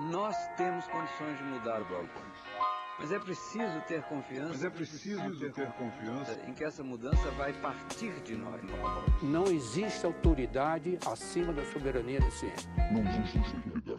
Nós 0.00 0.36
temos 0.56 0.86
condições 0.86 1.36
de 1.38 1.44
mudar 1.44 1.82
o 1.82 1.84
Balcão. 1.84 2.22
Mas 3.00 3.12
é 3.12 3.18
preciso 3.18 3.80
ter 3.86 4.02
confiança. 4.02 4.48
Mas 4.48 4.64
é 4.64 4.70
preciso 4.70 5.38
ter, 5.38 5.52
ter 5.52 5.72
confiança 5.72 6.40
em 6.46 6.52
que 6.52 6.64
essa 6.64 6.82
mudança 6.84 7.30
vai 7.32 7.52
partir 7.54 8.12
de 8.22 8.36
nós. 8.36 8.60
Não 9.22 9.44
existe 9.46 10.06
autoridade 10.06 10.98
acima 11.04 11.52
da 11.52 11.64
soberania 11.66 12.20
da 12.20 12.30
ciência. 12.30 12.70
Não 12.92 13.00
existe 13.02 13.56
autoridade. 13.56 13.97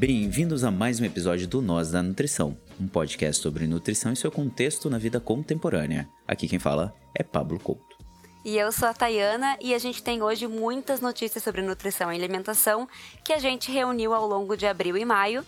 Bem-vindos 0.00 0.64
a 0.64 0.70
mais 0.70 0.98
um 0.98 1.04
episódio 1.04 1.46
do 1.46 1.60
Nós 1.60 1.90
da 1.90 2.02
Nutrição, 2.02 2.56
um 2.80 2.88
podcast 2.88 3.42
sobre 3.42 3.66
nutrição 3.66 4.10
e 4.10 4.16
seu 4.16 4.30
contexto 4.30 4.88
na 4.88 4.96
vida 4.96 5.20
contemporânea. 5.20 6.08
Aqui 6.26 6.48
quem 6.48 6.58
fala 6.58 6.94
é 7.14 7.22
Pablo 7.22 7.60
Couto. 7.60 7.98
E 8.42 8.56
eu 8.56 8.72
sou 8.72 8.88
a 8.88 8.94
Tayana 8.94 9.58
e 9.60 9.74
a 9.74 9.78
gente 9.78 10.02
tem 10.02 10.22
hoje 10.22 10.46
muitas 10.46 11.02
notícias 11.02 11.44
sobre 11.44 11.60
nutrição 11.60 12.10
e 12.10 12.16
alimentação 12.16 12.88
que 13.22 13.34
a 13.34 13.38
gente 13.38 13.70
reuniu 13.70 14.14
ao 14.14 14.26
longo 14.26 14.56
de 14.56 14.66
abril 14.66 14.96
e 14.96 15.04
maio. 15.04 15.44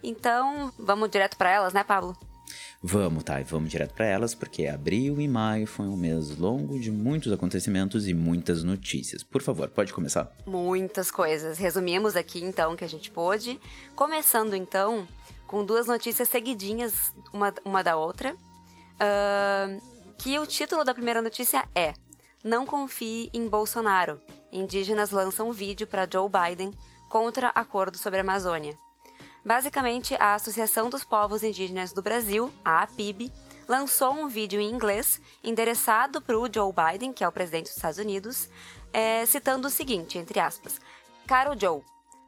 Então, 0.00 0.72
vamos 0.78 1.10
direto 1.10 1.36
para 1.36 1.50
elas, 1.50 1.72
né, 1.72 1.82
Pablo? 1.82 2.16
Vamos, 2.82 3.24
tá, 3.24 3.40
vamos 3.42 3.70
direto 3.70 3.94
para 3.94 4.06
elas, 4.06 4.34
porque 4.34 4.66
abril 4.66 5.20
e 5.20 5.26
maio 5.26 5.66
foi 5.66 5.86
um 5.86 5.96
mês 5.96 6.36
longo 6.36 6.78
de 6.78 6.90
muitos 6.90 7.32
acontecimentos 7.32 8.06
e 8.06 8.14
muitas 8.14 8.62
notícias. 8.62 9.22
Por 9.22 9.42
favor, 9.42 9.68
pode 9.68 9.92
começar? 9.92 10.30
Muitas 10.46 11.10
coisas. 11.10 11.58
Resumimos 11.58 12.16
aqui 12.16 12.42
então 12.42 12.76
que 12.76 12.84
a 12.84 12.88
gente 12.88 13.10
pôde. 13.10 13.60
Começando 13.96 14.54
então 14.54 15.06
com 15.46 15.64
duas 15.64 15.86
notícias 15.86 16.28
seguidinhas, 16.28 17.12
uma, 17.32 17.52
uma 17.64 17.82
da 17.82 17.96
outra. 17.96 18.34
Uh, 18.34 19.80
que 20.18 20.38
o 20.38 20.46
título 20.46 20.84
da 20.84 20.94
primeira 20.94 21.22
notícia 21.22 21.64
é 21.74 21.94
Não 22.44 22.66
confie 22.66 23.30
em 23.32 23.48
Bolsonaro. 23.48 24.20
Indígenas 24.52 25.10
lançam 25.10 25.52
vídeo 25.52 25.86
para 25.86 26.08
Joe 26.10 26.28
Biden 26.28 26.72
contra 27.08 27.48
acordo 27.48 27.96
sobre 27.96 28.18
a 28.18 28.22
Amazônia. 28.22 28.76
Basicamente, 29.48 30.14
a 30.20 30.34
Associação 30.34 30.90
dos 30.90 31.04
Povos 31.04 31.42
Indígenas 31.42 31.90
do 31.90 32.02
Brasil, 32.02 32.52
a 32.62 32.82
APIB, 32.82 33.32
lançou 33.66 34.12
um 34.12 34.28
vídeo 34.28 34.60
em 34.60 34.70
inglês 34.70 35.18
endereçado 35.42 36.20
para 36.20 36.38
o 36.38 36.46
Joe 36.52 36.70
Biden, 36.70 37.14
que 37.14 37.24
é 37.24 37.28
o 37.28 37.32
presidente 37.32 37.68
dos 37.68 37.76
Estados 37.76 37.96
Unidos, 37.96 38.50
é, 38.92 39.24
citando 39.24 39.66
o 39.66 39.70
seguinte, 39.70 40.18
entre 40.18 40.38
aspas, 40.38 40.78
Caro 41.26 41.58
Joe, 41.58 41.80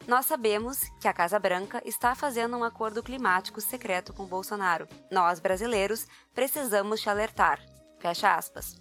nós 0.09 0.25
sabemos 0.25 0.85
que 0.99 1.07
a 1.07 1.13
Casa 1.13 1.39
Branca 1.39 1.83
está 1.85 2.15
fazendo 2.15 2.57
um 2.57 2.65
acordo 2.65 3.03
climático 3.03 3.61
secreto 3.61 4.15
com 4.15 4.25
Bolsonaro. 4.25 4.89
Nós, 5.11 5.41
brasileiros, 5.41 6.07
precisamos 6.35 7.03
te 7.03 7.11
alertar. 7.11 7.61
Fecha 7.99 8.35
aspas. 8.35 8.81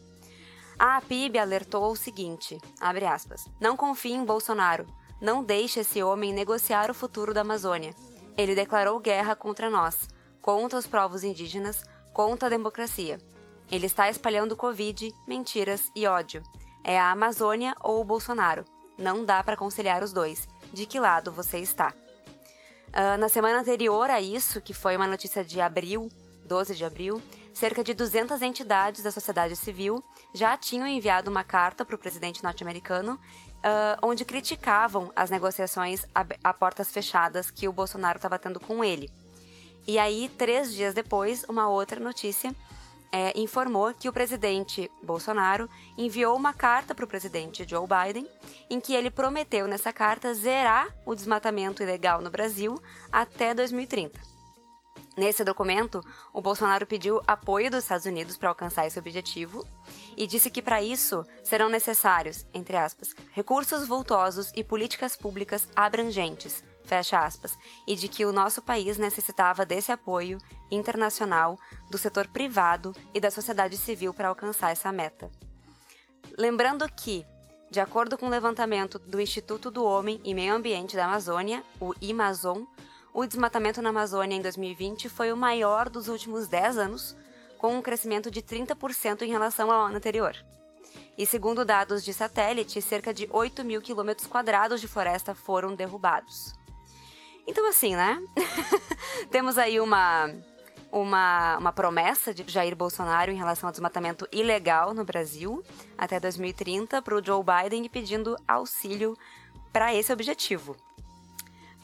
A 0.80 0.96
APIB 0.96 1.38
alertou 1.38 1.92
o 1.92 1.98
seguinte, 1.98 2.58
abre 2.80 3.06
aspas, 3.06 3.50
não 3.60 3.76
confie 3.76 4.14
em 4.14 4.24
Bolsonaro, 4.24 4.88
não 5.22 5.44
deixe 5.44 5.82
esse 5.82 6.02
homem 6.02 6.32
negociar 6.32 6.90
o 6.90 6.94
futuro 6.94 7.34
da 7.34 7.42
Amazônia. 7.42 7.94
Ele 8.40 8.56
declarou 8.56 9.02
guerra 9.02 9.36
contra 9.36 9.70
nós, 9.70 10.08
contra 10.42 10.80
os 10.80 10.88
povos 10.88 11.26
indígenas, 11.26 11.84
contra 12.14 12.48
a 12.48 12.50
democracia. 12.50 13.20
Ele 13.70 13.86
está 13.86 14.10
espalhando 14.10 14.56
Covid, 14.56 15.14
mentiras 15.28 15.92
e 15.94 16.08
ódio. 16.08 16.42
É 16.82 16.98
a 16.98 17.12
Amazônia 17.12 17.76
ou 17.82 18.00
o 18.00 18.06
Bolsonaro. 18.06 18.64
Não 18.98 19.26
dá 19.26 19.44
para 19.44 19.58
conciliar 19.58 20.02
os 20.02 20.14
dois. 20.14 20.48
De 20.72 20.86
que 20.86 21.02
lado 21.02 21.34
você 21.34 21.60
está? 21.60 21.94
Uh, 22.88 23.18
na 23.20 23.28
semana 23.28 23.60
anterior 23.60 24.10
a 24.10 24.22
isso, 24.22 24.62
que 24.62 24.74
foi 24.74 24.96
uma 24.96 25.06
notícia 25.06 25.44
de 25.44 25.60
abril, 25.60 26.08
12 26.46 26.76
de 26.76 26.86
abril, 26.86 27.22
cerca 27.60 27.84
de 27.84 27.94
200 27.94 28.42
entidades 28.42 29.04
da 29.04 29.12
sociedade 29.12 29.54
civil 29.54 30.02
já 30.34 30.56
tinham 30.56 30.88
enviado 30.88 31.30
uma 31.30 31.44
carta 31.44 31.84
para 31.84 31.94
o 31.94 32.00
presidente 32.00 32.42
norte-americano 32.42 33.16
uh, 33.16 34.00
onde 34.02 34.24
criticavam 34.24 35.12
as 35.14 35.30
negociações 35.30 36.06
a, 36.16 36.26
a 36.42 36.54
portas 36.54 36.90
fechadas 36.90 37.52
que 37.52 37.68
o 37.68 37.74
Bolsonaro 37.74 38.18
estava 38.18 38.40
tendo 38.40 38.62
com 38.62 38.82
ele. 38.82 39.12
E 39.86 40.00
aí, 40.00 40.32
três 40.38 40.74
dias 40.74 40.94
depois, 40.94 41.44
uma 41.50 41.68
outra 41.68 42.00
notícia 42.00 42.56
é, 43.12 43.38
informou 43.38 43.94
que 43.94 44.08
o 44.08 44.14
presidente 44.14 44.90
Bolsonaro 45.04 45.70
enviou 45.98 46.38
uma 46.38 46.54
carta 46.54 46.96
para 46.96 47.04
o 47.04 47.08
presidente 47.08 47.68
Joe 47.68 47.86
Biden, 47.86 48.26
em 48.70 48.80
que 48.80 48.94
ele 48.94 49.12
prometeu 49.12 49.68
nessa 49.68 49.92
carta 49.92 50.34
zerar 50.34 50.88
o 51.06 51.14
desmatamento 51.14 51.84
ilegal 51.84 52.22
no 52.22 52.30
Brasil 52.30 52.82
até 53.12 53.54
2030. 53.54 54.39
Nesse 55.20 55.44
documento, 55.44 56.02
o 56.32 56.42
Bolsonaro 56.42 56.88
pediu 56.88 57.22
apoio 57.28 57.70
dos 57.70 57.84
Estados 57.84 58.06
Unidos 58.06 58.38
para 58.38 58.48
alcançar 58.48 58.88
esse 58.88 58.98
objetivo 58.98 59.68
e 60.16 60.26
disse 60.26 60.50
que 60.50 60.62
para 60.62 60.82
isso 60.82 61.26
serão 61.44 61.68
necessários, 61.68 62.46
entre 62.54 62.78
aspas, 62.78 63.14
recursos 63.34 63.86
vultosos 63.86 64.50
e 64.56 64.64
políticas 64.64 65.18
públicas 65.18 65.68
abrangentes, 65.76 66.64
fecha 66.86 67.20
aspas, 67.20 67.58
e 67.86 67.98
de 67.98 68.08
que 68.08 68.24
o 68.24 68.32
nosso 68.32 68.62
país 68.62 68.98
necessitava 68.98 69.66
desse 69.66 69.92
apoio 69.92 70.38
internacional 70.72 71.60
do 71.92 71.98
setor 71.98 72.26
privado 72.30 72.96
e 73.14 73.20
da 73.20 73.30
sociedade 73.30 73.76
civil 73.76 74.14
para 74.14 74.30
alcançar 74.30 74.72
essa 74.72 74.90
meta. 74.90 75.30
Lembrando 76.38 76.90
que, 76.94 77.26
de 77.70 77.82
acordo 77.82 78.18
com 78.18 78.28
o 78.28 78.30
levantamento 78.30 78.98
do 78.98 79.20
Instituto 79.20 79.70
do 79.70 79.84
Homem 79.84 80.22
e 80.24 80.34
Meio 80.34 80.54
Ambiente 80.54 80.96
da 80.96 81.08
Amazônia, 81.08 81.62
o 81.78 81.94
IMAZON, 82.02 82.66
o 83.14 83.26
desmatamento 83.26 83.82
na 83.82 83.90
Amazônia 83.90 84.36
em 84.36 84.42
2020 84.42 85.10
foi 85.10 85.32
o 85.32 85.38
maior 85.38 85.90
dos 85.90 86.08
últimos 86.08 86.48
10 86.48 86.78
anos, 86.78 87.16
com 87.58 87.76
um 87.76 87.82
crescimento 87.82 88.30
de 88.30 88.42
30% 88.42 89.24
em 89.24 89.30
relação 89.30 89.72
ao 89.72 89.88
ano 89.88 89.98
anterior. 89.98 90.36
E 91.18 91.26
segundo 91.26 91.66
dados 91.66 92.04
de 92.04 92.14
satélite, 92.14 92.82
cerca 92.82 93.14
de 93.14 93.28
8 93.32 93.66
mil 93.66 93.82
quilômetros 93.82 94.28
quadrados 94.28 94.80
de 94.80 94.88
floresta 94.88 95.36
foram 95.36 95.76
derrubados. 95.76 96.54
Então, 97.46 97.68
assim, 97.68 97.96
né? 97.96 98.22
Temos 99.30 99.58
aí 99.58 99.80
uma, 99.80 100.32
uma, 100.92 101.58
uma 101.58 101.74
promessa 101.74 102.34
de 102.34 102.50
Jair 102.50 102.76
Bolsonaro 102.76 103.32
em 103.32 103.36
relação 103.36 103.68
ao 103.68 103.72
desmatamento 103.72 104.28
ilegal 104.32 104.94
no 104.94 105.04
Brasil 105.04 105.64
até 105.98 106.20
2030 106.20 107.02
para 107.02 107.16
o 107.16 107.24
Joe 107.24 107.44
Biden 107.44 107.90
pedindo 107.90 108.38
auxílio 108.48 109.18
para 109.74 109.94
esse 109.94 110.14
objetivo. 110.14 110.76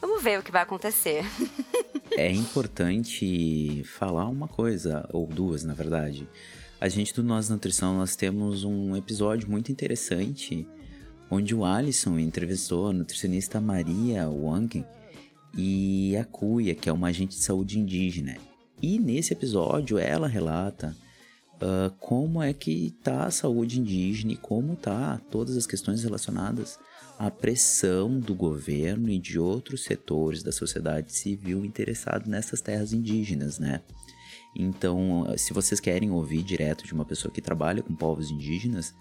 Vamos 0.00 0.22
ver 0.22 0.38
o 0.38 0.42
que 0.42 0.52
vai 0.52 0.62
acontecer. 0.62 1.24
é 2.16 2.30
importante 2.30 3.82
falar 3.84 4.26
uma 4.28 4.48
coisa, 4.48 5.08
ou 5.12 5.26
duas, 5.26 5.64
na 5.64 5.74
verdade. 5.74 6.28
A 6.80 6.88
gente 6.88 7.14
do 7.14 7.22
Nós 7.22 7.48
Nutrição, 7.48 7.96
nós 7.96 8.16
temos 8.16 8.64
um 8.64 8.94
episódio 8.96 9.50
muito 9.50 9.72
interessante 9.72 10.66
onde 11.30 11.54
o 11.54 11.64
Alisson 11.64 12.18
entrevistou 12.18 12.88
a 12.88 12.92
nutricionista 12.92 13.60
Maria 13.60 14.28
Wang 14.28 14.84
e 15.56 16.16
a 16.16 16.24
Cuia, 16.24 16.74
que 16.74 16.88
é 16.88 16.92
uma 16.92 17.08
agente 17.08 17.36
de 17.36 17.42
saúde 17.42 17.78
indígena. 17.78 18.36
E 18.80 18.98
nesse 18.98 19.32
episódio 19.32 19.98
ela 19.98 20.28
relata 20.28 20.94
uh, 21.54 21.90
como 21.98 22.42
é 22.42 22.52
que 22.52 22.94
tá 23.02 23.24
a 23.24 23.30
saúde 23.30 23.80
indígena 23.80 24.32
e 24.32 24.36
como 24.36 24.76
tá 24.76 25.20
todas 25.30 25.56
as 25.56 25.66
questões 25.66 26.04
relacionadas 26.04 26.78
a 27.18 27.30
pressão 27.30 28.18
do 28.18 28.34
governo 28.34 29.08
e 29.08 29.18
de 29.18 29.38
outros 29.38 29.84
setores 29.84 30.42
da 30.42 30.52
sociedade 30.52 31.12
civil 31.12 31.64
interessados 31.64 32.28
nessas 32.28 32.60
terras 32.60 32.92
indígenas, 32.92 33.58
né? 33.58 33.82
Então, 34.54 35.26
se 35.36 35.52
vocês 35.52 35.80
querem 35.80 36.10
ouvir 36.10 36.42
direto 36.42 36.84
de 36.84 36.92
uma 36.92 37.04
pessoa 37.04 37.32
que 37.32 37.42
trabalha 37.42 37.82
com 37.82 37.94
povos 37.94 38.30
indígenas, 38.30 38.94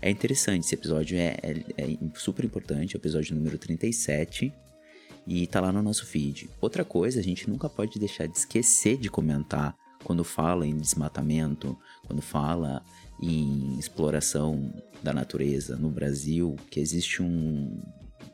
é 0.00 0.10
interessante. 0.10 0.64
Esse 0.64 0.74
episódio 0.74 1.16
é, 1.16 1.36
é, 1.42 1.64
é 1.76 1.98
super 2.14 2.44
importante, 2.44 2.94
é 2.94 2.98
o 2.98 3.00
episódio 3.00 3.36
número 3.36 3.58
37 3.58 4.52
e 5.26 5.46
tá 5.46 5.60
lá 5.60 5.70
no 5.70 5.82
nosso 5.82 6.06
feed. 6.06 6.50
Outra 6.60 6.84
coisa, 6.84 7.20
a 7.20 7.22
gente 7.22 7.48
nunca 7.48 7.68
pode 7.68 7.98
deixar 7.98 8.26
de 8.26 8.36
esquecer 8.36 8.96
de 8.96 9.08
comentar 9.08 9.76
quando 10.02 10.24
fala 10.24 10.66
em 10.66 10.76
desmatamento, 10.76 11.76
quando 12.06 12.22
fala 12.22 12.84
em 13.20 13.78
exploração 13.78 14.72
da 15.02 15.12
natureza 15.12 15.76
no 15.76 15.90
Brasil, 15.90 16.56
que 16.70 16.80
existe 16.80 17.22
um, 17.22 17.80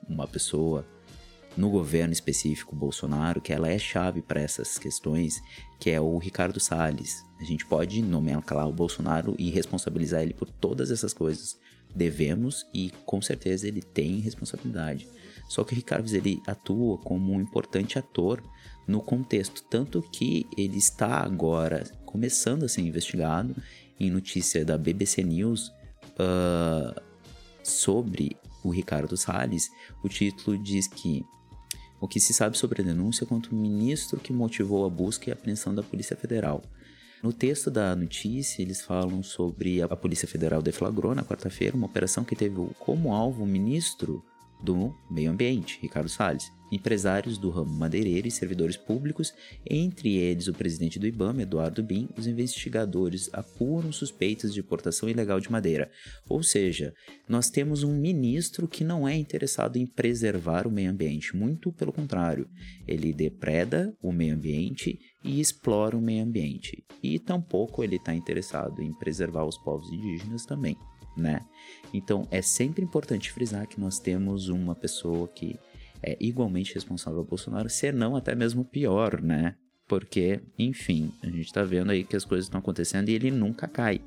uma 0.09 0.27
pessoa 0.27 0.87
no 1.57 1.69
governo 1.69 2.13
específico 2.13 2.77
Bolsonaro 2.77 3.41
que 3.41 3.53
ela 3.53 3.69
é 3.69 3.79
chave 3.79 4.23
para 4.23 4.41
essas 4.41 4.79
questões, 4.79 5.43
que 5.81 5.91
é 5.91 6.01
o 6.01 6.17
Ricardo 6.17 6.61
Salles. 6.61 7.25
A 7.41 7.45
gente 7.45 7.67
pode 7.67 8.01
nomear 8.01 8.39
o 8.39 8.73
Bolsonaro 8.73 9.35
e 9.39 9.51
responsabilizar 9.51 10.23
ele 10.23 10.35
por 10.35 10.49
todas 10.49 10.91
essas 10.91 11.13
coisas. 11.13 11.59
Devemos 11.95 12.65
e 12.73 12.91
com 13.05 13.21
certeza 13.21 13.67
ele 13.67 13.83
tem 13.83 14.21
responsabilidade. 14.21 15.09
Só 15.49 15.65
que 15.65 15.73
o 15.73 15.77
Ricardo 15.77 16.09
ele 16.15 16.41
atua 16.47 16.99
como 16.99 17.33
um 17.33 17.41
importante 17.41 17.99
ator 17.99 18.43
no 18.89 19.03
contexto, 19.03 19.63
tanto 19.65 20.01
que 20.01 20.47
ele 20.57 20.79
está 20.79 21.23
agora 21.23 21.85
começando 22.07 22.65
a 22.65 22.69
ser 22.69 22.81
investigado 22.81 23.55
em 24.01 24.11
notícia 24.11 24.65
da 24.65 24.79
BBC 24.79 25.23
News 25.23 25.69
uh, 26.19 26.99
sobre 27.63 28.35
o 28.65 28.71
Ricardo 28.71 29.17
Salles, 29.17 29.69
o 30.03 30.09
título 30.09 30.57
diz 30.57 30.87
que 30.87 31.23
o 32.01 32.09
que 32.09 32.19
se 32.19 32.33
sabe 32.33 32.57
sobre 32.57 32.81
a 32.81 32.85
denúncia 32.85 33.27
contra 33.27 33.53
o 33.53 33.59
ministro 33.59 34.19
que 34.19 34.33
motivou 34.33 34.87
a 34.87 34.91
busca 34.91 35.29
e 35.29 35.33
a 35.33 35.35
apreensão 35.35 35.75
da 35.75 35.83
Polícia 35.83 36.17
Federal. 36.17 36.63
No 37.23 37.33
texto 37.33 37.71
da 37.71 37.95
notícia, 37.97 38.63
eles 38.63 38.81
falam 38.81 39.23
sobre 39.23 39.83
a 39.83 39.89
Polícia 39.89 40.29
Federal 40.29 40.63
deflagrou 40.63 41.15
na 41.15 41.25
quarta-feira 41.25 41.77
uma 41.77 41.87
operação 41.87 42.25
que 42.25 42.37
teve 42.37 42.57
como 42.79 43.13
alvo 43.13 43.43
o 43.43 43.47
ministro 43.47 44.25
do 44.63 44.95
Meio 45.11 45.31
Ambiente, 45.31 45.79
Ricardo 45.83 46.09
Salles, 46.09 46.53
empresários 46.71 47.39
do 47.39 47.51
ramo 47.51 47.73
madeireiro 47.73 48.29
e 48.29 48.31
servidores 48.31 48.77
públicos, 48.77 49.33
entre 49.69 50.17
eles 50.17 50.49
o 50.49 50.55
presidente 50.55 50.99
do 50.99 51.07
IBAMA, 51.07 51.43
Eduardo 51.43 51.83
Bin, 51.83 52.09
os 52.17 52.27
investigadores 52.27 53.29
apuram 53.33 53.93
suspeitas 53.93 54.53
de 54.53 54.61
importação 54.61 55.09
ilegal 55.09 55.41
de 55.41 55.51
madeira. 55.51 55.91
Ou 56.29 56.43
seja, 56.43 56.95
nós 57.29 57.51
temos 57.51 57.83
um 57.83 57.95
ministro 57.95 58.69
que 58.69 58.85
não 58.85 59.07
é 59.07 59.17
interessado 59.17 59.77
em 59.77 59.87
preservar 59.87 60.67
o 60.67 60.71
meio 60.71 60.91
ambiente, 60.91 61.37
muito 61.37 61.73
pelo 61.73 61.93
contrário, 61.93 62.49
ele 62.87 63.13
depreda 63.13 63.95
o 64.03 64.13
meio 64.13 64.35
ambiente 64.35 64.99
e 65.25 65.41
explora 65.41 65.97
o 65.97 66.01
meio 66.01 66.25
ambiente. 66.25 66.85
E 67.03 67.19
tampouco 67.19 67.83
ele 67.83 67.97
está 67.97 68.15
interessado 68.15 68.83
em 68.83 68.93
preservar 68.93 69.45
os 69.45 69.59
povos 69.59 69.91
indígenas 69.93 70.45
também. 70.45 70.77
Né? 71.17 71.45
Então 71.93 72.29
é 72.31 72.41
sempre 72.41 72.85
importante 72.85 73.33
frisar 73.33 73.67
que 73.67 73.81
nós 73.81 73.99
temos 73.99 74.49
uma 74.49 74.75
pessoa 74.75 75.27
que 75.27 75.59
é 76.03 76.17
igualmente 76.21 76.75
responsável 76.75 77.21
ao 77.21 77.25
Bolsonaro, 77.25 77.69
se 77.69 77.93
não 77.93 78.17
até 78.17 78.35
mesmo 78.35 78.65
pior, 78.65 79.21
né? 79.21 79.55
Porque, 79.87 80.41
enfim, 80.59 81.13
a 81.23 81.27
gente 81.27 81.53
tá 81.53 81.65
vendo 81.65 81.91
aí 81.91 82.05
que 82.05 82.15
as 82.15 82.25
coisas 82.25 82.45
estão 82.47 82.61
acontecendo 82.61 83.09
e 83.09 83.15
ele 83.15 83.31
nunca 83.31 83.67
cai. 83.67 84.01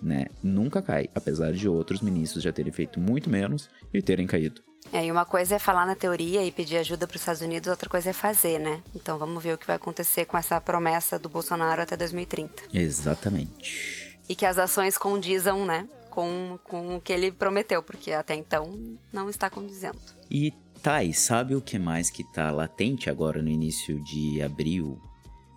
Né? 0.00 0.26
Nunca 0.42 0.80
cai, 0.80 1.08
apesar 1.14 1.52
de 1.52 1.68
outros 1.68 2.00
ministros 2.00 2.44
já 2.44 2.52
terem 2.52 2.72
feito 2.72 3.00
muito 3.00 3.28
menos 3.28 3.68
e 3.92 4.00
terem 4.00 4.26
caído. 4.26 4.62
É, 4.92 5.04
e 5.04 5.10
uma 5.10 5.24
coisa 5.24 5.56
é 5.56 5.58
falar 5.58 5.84
na 5.84 5.96
teoria 5.96 6.44
e 6.44 6.52
pedir 6.52 6.76
ajuda 6.76 7.06
para 7.06 7.16
os 7.16 7.20
Estados 7.20 7.42
Unidos, 7.42 7.68
outra 7.68 7.88
coisa 7.88 8.10
é 8.10 8.12
fazer, 8.12 8.58
né? 8.58 8.82
Então 8.94 9.18
vamos 9.18 9.42
ver 9.42 9.54
o 9.54 9.58
que 9.58 9.66
vai 9.66 9.76
acontecer 9.76 10.24
com 10.26 10.38
essa 10.38 10.60
promessa 10.60 11.18
do 11.18 11.28
Bolsonaro 11.28 11.82
até 11.82 11.96
2030. 11.96 12.62
Exatamente. 12.72 14.18
E 14.28 14.34
que 14.34 14.46
as 14.46 14.58
ações 14.58 14.96
condizam, 14.96 15.66
né? 15.66 15.88
Com, 16.10 16.58
com 16.64 16.96
o 16.96 17.00
que 17.00 17.12
ele 17.12 17.30
prometeu, 17.32 17.82
porque 17.82 18.12
até 18.12 18.34
então 18.34 18.96
não 19.12 19.28
está 19.28 19.50
condizendo. 19.50 19.98
E 20.30 20.52
Tá, 20.86 21.02
e 21.02 21.12
sabe 21.12 21.56
o 21.56 21.60
que 21.60 21.80
mais 21.80 22.10
que 22.10 22.22
tá 22.22 22.48
latente 22.52 23.10
agora 23.10 23.42
no 23.42 23.48
início 23.48 23.98
de 24.04 24.40
abril? 24.40 25.00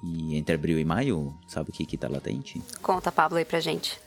E 0.03 0.35
entre 0.35 0.55
abril 0.55 0.79
e 0.79 0.83
maio, 0.83 1.37
sabe 1.47 1.69
o 1.69 1.71
que 1.71 1.85
que 1.85 1.95
tá 1.95 2.09
latente? 2.09 2.59
Conta, 2.81 3.11
Pablo, 3.11 3.37
aí 3.37 3.45
pra 3.45 3.59
gente. 3.59 3.99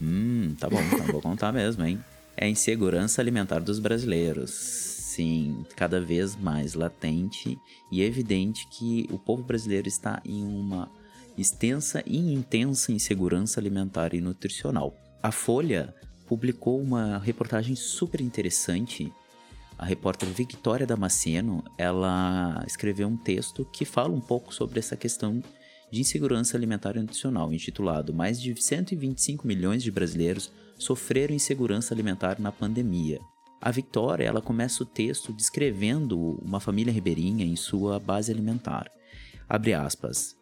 Hum, 0.00 0.56
tá 0.58 0.70
bom, 0.70 0.80
então 0.80 1.04
vou 1.08 1.20
contar 1.20 1.52
mesmo, 1.52 1.84
hein? 1.84 2.02
É 2.34 2.46
a 2.46 2.48
insegurança 2.48 3.20
alimentar 3.20 3.58
dos 3.58 3.78
brasileiros. 3.78 4.52
Sim, 4.52 5.66
cada 5.76 6.00
vez 6.00 6.34
mais 6.34 6.72
latente 6.72 7.58
e 7.92 8.00
evidente 8.00 8.66
que 8.68 9.06
o 9.12 9.18
povo 9.18 9.42
brasileiro 9.42 9.86
está 9.86 10.22
em 10.24 10.42
uma 10.42 10.90
extensa 11.36 12.02
e 12.06 12.32
intensa 12.32 12.90
insegurança 12.90 13.60
alimentar 13.60 14.14
e 14.14 14.20
nutricional. 14.22 14.96
A 15.22 15.30
Folha 15.30 15.94
publicou 16.26 16.80
uma 16.80 17.18
reportagem 17.18 17.76
super 17.76 18.22
interessante 18.22 19.12
a 19.80 19.86
repórter 19.86 20.28
Victoria 20.28 20.86
Damasceno, 20.86 21.64
ela 21.78 22.62
escreveu 22.66 23.08
um 23.08 23.16
texto 23.16 23.64
que 23.64 23.86
fala 23.86 24.12
um 24.12 24.20
pouco 24.20 24.52
sobre 24.52 24.78
essa 24.78 24.94
questão 24.94 25.42
de 25.90 26.02
insegurança 26.02 26.54
alimentar 26.54 26.96
e 26.96 27.00
nutricional, 27.00 27.50
intitulado 27.50 28.12
Mais 28.12 28.38
de 28.38 28.54
125 28.54 29.46
milhões 29.46 29.82
de 29.82 29.90
brasileiros 29.90 30.52
sofreram 30.78 31.34
insegurança 31.34 31.94
alimentar 31.94 32.38
na 32.38 32.52
pandemia. 32.52 33.20
A 33.58 33.70
Victoria, 33.70 34.26
ela 34.26 34.42
começa 34.42 34.82
o 34.82 34.86
texto 34.86 35.32
descrevendo 35.32 36.38
uma 36.42 36.60
família 36.60 36.92
ribeirinha 36.92 37.46
em 37.46 37.56
sua 37.56 37.98
base 37.98 38.30
alimentar. 38.30 38.90
Abre 39.48 39.72
aspas. 39.72 40.36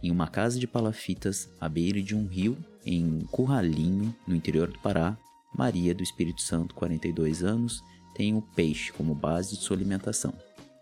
Em 0.00 0.12
uma 0.12 0.28
casa 0.28 0.56
de 0.56 0.68
palafitas, 0.68 1.50
à 1.60 1.68
beira 1.68 2.00
de 2.00 2.14
um 2.14 2.28
rio, 2.28 2.56
em 2.86 3.26
Curralinho, 3.32 4.14
no 4.24 4.36
interior 4.36 4.70
do 4.70 4.78
Pará, 4.78 5.18
Maria 5.52 5.92
do 5.92 6.04
Espírito 6.04 6.42
Santo, 6.42 6.76
42 6.76 7.42
anos, 7.42 7.82
tem 8.18 8.34
o 8.34 8.42
peixe 8.42 8.92
como 8.92 9.14
base 9.14 9.56
de 9.56 9.62
sua 9.62 9.76
alimentação. 9.76 10.34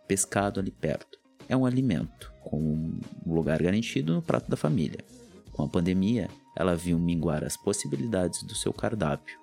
Pescado 0.09 0.59
ali 0.59 0.71
perto. 0.71 1.19
É 1.47 1.55
um 1.55 1.67
alimento, 1.67 2.33
com 2.43 2.59
um 2.59 3.01
lugar 3.27 3.63
garantido 3.63 4.15
no 4.15 4.23
prato 4.23 4.51
da 4.51 4.57
família. 4.57 5.05
Com 5.53 5.63
a 5.63 5.69
pandemia, 5.69 6.31
ela 6.57 6.75
viu 6.75 6.99
minguar 6.99 7.45
as 7.45 7.55
possibilidades 7.55 8.43
do 8.43 8.55
seu 8.55 8.73
cardápio, 8.73 9.39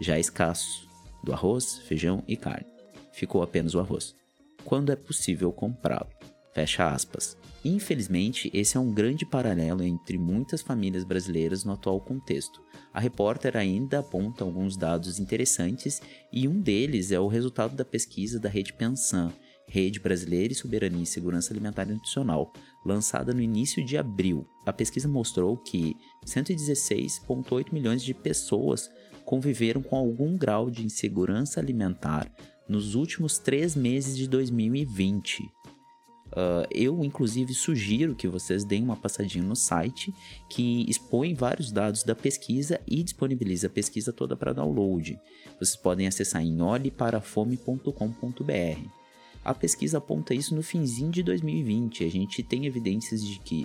já 0.00 0.18
escasso, 0.18 0.88
do 1.22 1.34
arroz, 1.34 1.80
feijão 1.80 2.24
e 2.26 2.34
carne. 2.34 2.66
Ficou 3.12 3.42
apenas 3.42 3.74
o 3.74 3.80
arroz. 3.80 4.14
Quando 4.64 4.90
é 4.90 4.96
possível 4.96 5.52
comprá-lo? 5.52 6.08
Fecha 6.54 6.88
aspas. 6.88 7.36
Infelizmente, 7.64 8.50
esse 8.54 8.76
é 8.76 8.80
um 8.80 8.92
grande 8.92 9.26
paralelo 9.26 9.82
entre 9.82 10.16
muitas 10.16 10.62
famílias 10.62 11.02
brasileiras 11.02 11.64
no 11.64 11.72
atual 11.72 12.00
contexto, 12.00 12.62
a 12.92 13.00
repórter 13.00 13.56
ainda 13.56 13.98
aponta 13.98 14.44
alguns 14.44 14.76
dados 14.76 15.18
interessantes 15.18 16.00
e 16.32 16.46
um 16.46 16.60
deles 16.60 17.10
é 17.10 17.18
o 17.18 17.26
resultado 17.26 17.74
da 17.74 17.84
pesquisa 17.84 18.38
da 18.38 18.48
Rede 18.48 18.72
Pensan, 18.72 19.32
Rede 19.66 19.98
Brasileira 19.98 20.52
e 20.52 20.56
Soberania 20.56 21.02
e 21.02 21.06
Segurança 21.06 21.52
Alimentar 21.52 21.88
e 21.88 21.94
Nutricional, 21.94 22.52
lançada 22.86 23.32
no 23.32 23.40
início 23.40 23.84
de 23.84 23.96
abril. 23.96 24.46
A 24.64 24.72
pesquisa 24.72 25.08
mostrou 25.08 25.56
que 25.56 25.96
116,8 26.24 27.72
milhões 27.72 28.00
de 28.00 28.14
pessoas 28.14 28.88
conviveram 29.24 29.82
com 29.82 29.96
algum 29.96 30.36
grau 30.36 30.70
de 30.70 30.84
insegurança 30.84 31.58
alimentar 31.58 32.30
nos 32.68 32.94
últimos 32.94 33.38
três 33.38 33.74
meses 33.74 34.16
de 34.16 34.28
2020. 34.28 35.42
Uh, 36.34 36.66
eu, 36.68 37.04
inclusive, 37.04 37.54
sugiro 37.54 38.16
que 38.16 38.26
vocês 38.26 38.64
deem 38.64 38.82
uma 38.82 38.96
passadinha 38.96 39.44
no 39.44 39.54
site 39.54 40.12
que 40.50 40.84
expõe 40.88 41.32
vários 41.32 41.70
dados 41.70 42.02
da 42.02 42.16
pesquisa 42.16 42.80
e 42.88 43.04
disponibiliza 43.04 43.68
a 43.68 43.70
pesquisa 43.70 44.12
toda 44.12 44.36
para 44.36 44.52
download. 44.52 45.16
Vocês 45.60 45.76
podem 45.76 46.08
acessar 46.08 46.42
em 46.42 46.60
olheparafome.com.br. 46.60 48.88
A 49.44 49.54
pesquisa 49.54 49.98
aponta 49.98 50.34
isso 50.34 50.56
no 50.56 50.62
finzinho 50.62 51.12
de 51.12 51.22
2020. 51.22 52.04
A 52.04 52.10
gente 52.10 52.42
tem 52.42 52.66
evidências 52.66 53.24
de 53.24 53.38
que 53.38 53.64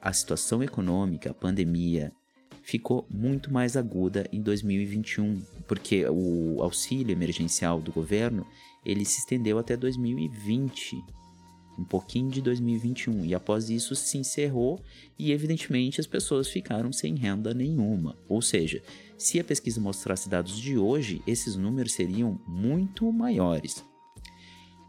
a 0.00 0.12
situação 0.12 0.64
econômica, 0.64 1.30
a 1.30 1.34
pandemia, 1.34 2.12
ficou 2.62 3.06
muito 3.08 3.52
mais 3.52 3.76
aguda 3.76 4.28
em 4.32 4.42
2021, 4.42 5.40
porque 5.68 6.04
o 6.08 6.60
auxílio 6.60 7.12
emergencial 7.12 7.80
do 7.80 7.92
governo 7.92 8.44
ele 8.84 9.04
se 9.04 9.20
estendeu 9.20 9.58
até 9.58 9.76
2020 9.76 11.00
um 11.78 11.84
pouquinho 11.84 12.30
de 12.30 12.40
2021 12.40 13.24
e 13.24 13.34
após 13.34 13.70
isso 13.70 13.94
se 13.94 14.18
encerrou 14.18 14.82
e 15.18 15.32
evidentemente 15.32 16.00
as 16.00 16.06
pessoas 16.06 16.48
ficaram 16.48 16.92
sem 16.92 17.14
renda 17.14 17.52
nenhuma. 17.52 18.16
Ou 18.28 18.40
seja, 18.40 18.82
se 19.18 19.38
a 19.40 19.44
pesquisa 19.44 19.80
mostrasse 19.80 20.28
dados 20.28 20.56
de 20.58 20.76
hoje, 20.78 21.22
esses 21.26 21.56
números 21.56 21.92
seriam 21.92 22.40
muito 22.46 23.10
maiores. 23.12 23.84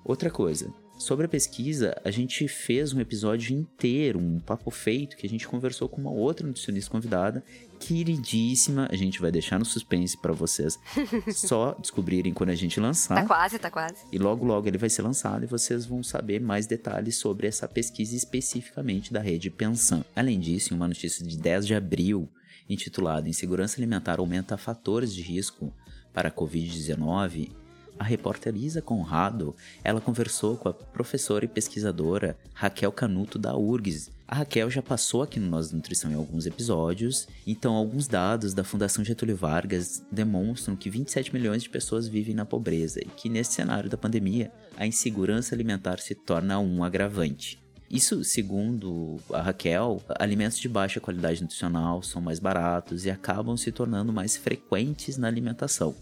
Outra 0.04 0.30
coisa, 0.30 0.74
Sobre 0.98 1.26
a 1.26 1.30
pesquisa, 1.30 1.94
a 2.06 2.10
gente 2.10 2.48
fez 2.48 2.94
um 2.94 3.02
episódio 3.02 3.54
inteiro, 3.54 4.18
um 4.18 4.40
papo 4.40 4.72
feito, 4.72 5.18
que 5.18 5.28
a 5.28 5.30
gente 5.30 5.46
conversou 5.46 5.90
com 5.90 6.00
uma 6.00 6.12
outra 6.12 6.48
nutricionista 6.48 6.90
convidada, 6.90 7.44
queridíssima. 7.76 8.88
A 8.92 8.96
gente 8.96 9.22
vai 9.22 9.32
deixar 9.32 9.60
no 9.60 9.66
suspense 9.66 10.18
para 10.18 10.34
vocês 10.34 10.80
só 11.34 11.74
descobrirem 11.80 12.34
quando 12.34 12.50
a 12.50 12.56
gente 12.56 12.80
lançar. 12.80 13.16
Tá 13.16 13.26
quase, 13.26 13.60
tá 13.60 13.70
quase. 13.70 14.06
E 14.12 14.18
logo, 14.18 14.46
logo 14.46 14.68
ele 14.68 14.78
vai 14.78 14.90
ser 14.90 15.02
lançado 15.02 15.44
e 15.44 15.48
vocês 15.48 15.86
vão 15.86 16.02
saber 16.02 16.40
mais 16.40 16.66
detalhes 16.66 17.18
sobre 17.18 17.48
essa 17.48 17.68
pesquisa 17.68 18.16
especificamente 18.16 19.14
da 19.14 19.20
rede 19.20 19.50
Pensan. 19.50 20.04
Além 20.16 20.40
disso, 20.40 20.74
em 20.74 20.78
uma 20.78 20.88
notícia 20.88 21.26
de 21.26 21.38
10 21.38 21.68
de 21.68 21.76
abril, 21.76 22.30
intitulada 22.70 23.30
Insegurança 23.30 23.80
Alimentar 23.80 24.20
aumenta 24.20 24.58
fatores 24.58 25.14
de 25.14 25.22
risco 25.22 25.74
para 26.14 26.30
a 26.30 26.32
Covid-19, 26.32 27.52
a 27.98 28.04
repórter 28.04 28.56
Isa 28.56 28.82
Conrado, 28.82 29.56
ela 29.84 30.02
conversou 30.02 30.58
com 30.58 30.70
a 30.70 30.74
professora 30.74 31.46
e 31.46 31.48
pesquisadora 31.48 32.38
Raquel 32.54 32.92
Canuto 32.92 33.40
da 33.40 33.56
URGS. 33.56 34.12
A 34.28 34.34
Raquel 34.34 34.72
já 34.72 34.82
passou 34.82 35.22
aqui 35.22 35.40
no 35.40 35.48
Nós 35.48 35.72
Nutrição 35.72 36.12
em 36.12 36.16
alguns 36.16 36.48
episódios, 36.48 37.28
então 37.46 37.76
alguns 37.76 38.08
dados 38.08 38.56
da 38.56 38.64
Fundação 38.64 39.06
Getúlio 39.06 39.36
Vargas 39.36 40.04
demonstram 40.12 40.76
que 40.76 40.90
27 40.90 41.32
milhões 41.32 41.62
de 41.62 41.70
pessoas 41.70 42.08
vivem 42.08 42.34
na 42.34 42.44
pobreza 42.44 43.00
e 43.00 43.06
que 43.06 43.30
nesse 43.30 43.54
cenário 43.54 43.88
da 43.88 43.98
pandemia, 43.98 44.52
a 44.76 44.88
insegurança 44.88 45.54
alimentar 45.54 46.00
se 46.00 46.16
torna 46.16 46.58
um 46.60 46.84
agravante. 46.84 47.64
Isso, 47.88 48.24
segundo 48.24 49.20
a 49.32 49.44
Raquel, 49.44 50.02
alimentos 50.18 50.58
de 50.58 50.68
baixa 50.68 51.00
qualidade 51.00 51.44
nutricional 51.44 52.02
são 52.02 52.20
mais 52.20 52.40
baratos 52.40 53.06
e 53.06 53.12
acabam 53.12 53.56
se 53.56 53.72
tornando 53.72 54.12
mais 54.12 54.36
frequentes 54.36 55.18
na 55.18 55.28
alimentação 55.28 55.96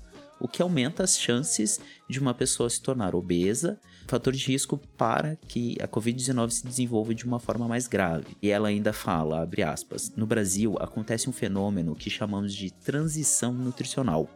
o 0.44 0.48
que 0.48 0.62
aumenta 0.62 1.04
as 1.04 1.18
chances 1.18 1.80
de 2.10 2.20
uma 2.20 2.34
pessoa 2.34 2.70
se 2.70 2.82
tornar 2.82 3.16
obesa, 3.16 3.80
fator 4.08 4.34
de 4.34 4.46
risco 4.46 4.78
para 4.98 5.36
que 5.48 5.78
a 5.82 5.88
Covid-19 5.88 6.50
se 6.52 6.66
desenvolva 6.66 7.14
de 7.14 7.26
uma 7.26 7.40
forma 7.40 7.68
mais 7.68 7.88
grave. 7.88 8.38
E 8.42 8.50
ela 8.50 8.68
ainda 8.68 8.94
fala, 8.94 9.42
abre 9.42 9.64
aspas, 9.64 10.12
no 10.16 10.26
Brasil 10.26 10.78
acontece 10.80 11.30
um 11.30 11.34
fenômeno 11.34 11.96
que 11.96 12.10
chamamos 12.10 12.54
de 12.54 12.72
transição 12.72 13.54
nutricional, 13.54 14.30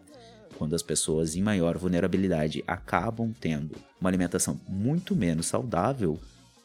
quando 0.58 0.76
as 0.76 0.82
pessoas 0.82 1.36
em 1.36 1.42
maior 1.42 1.78
vulnerabilidade 1.78 2.64
acabam 2.68 3.34
tendo 3.40 3.76
uma 4.00 4.10
alimentação 4.10 4.60
muito 4.68 5.16
menos 5.16 5.48
saudável, 5.48 6.20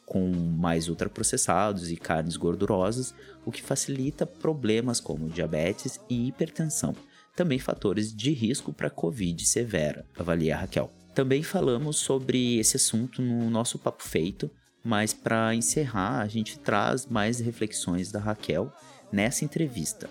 com 0.05 0.29
mais 0.31 0.89
ultraprocessados 0.89 1.91
e 1.91 1.95
carnes 1.95 2.35
gordurosas, 2.35 3.13
o 3.45 3.51
que 3.51 3.61
facilita 3.61 4.25
problemas 4.25 4.99
como 4.99 5.29
diabetes 5.29 5.99
e 6.09 6.27
hipertensão. 6.27 6.95
Também 7.35 7.57
fatores 7.57 8.13
de 8.13 8.31
risco 8.31 8.71
para 8.71 8.89
Covid 8.89 9.43
severa, 9.45 10.05
avalia 10.17 10.57
Raquel. 10.57 10.91
Também 11.13 11.43
falamos 11.43 11.97
sobre 11.97 12.57
esse 12.57 12.77
assunto 12.77 13.21
no 13.21 13.49
nosso 13.49 13.77
Papo 13.77 14.03
Feito, 14.03 14.49
mas 14.83 15.13
para 15.13 15.53
encerrar, 15.53 16.21
a 16.21 16.27
gente 16.27 16.57
traz 16.57 17.05
mais 17.05 17.39
reflexões 17.39 18.11
da 18.11 18.19
Raquel 18.19 18.71
nessa 19.11 19.45
entrevista. 19.45 20.09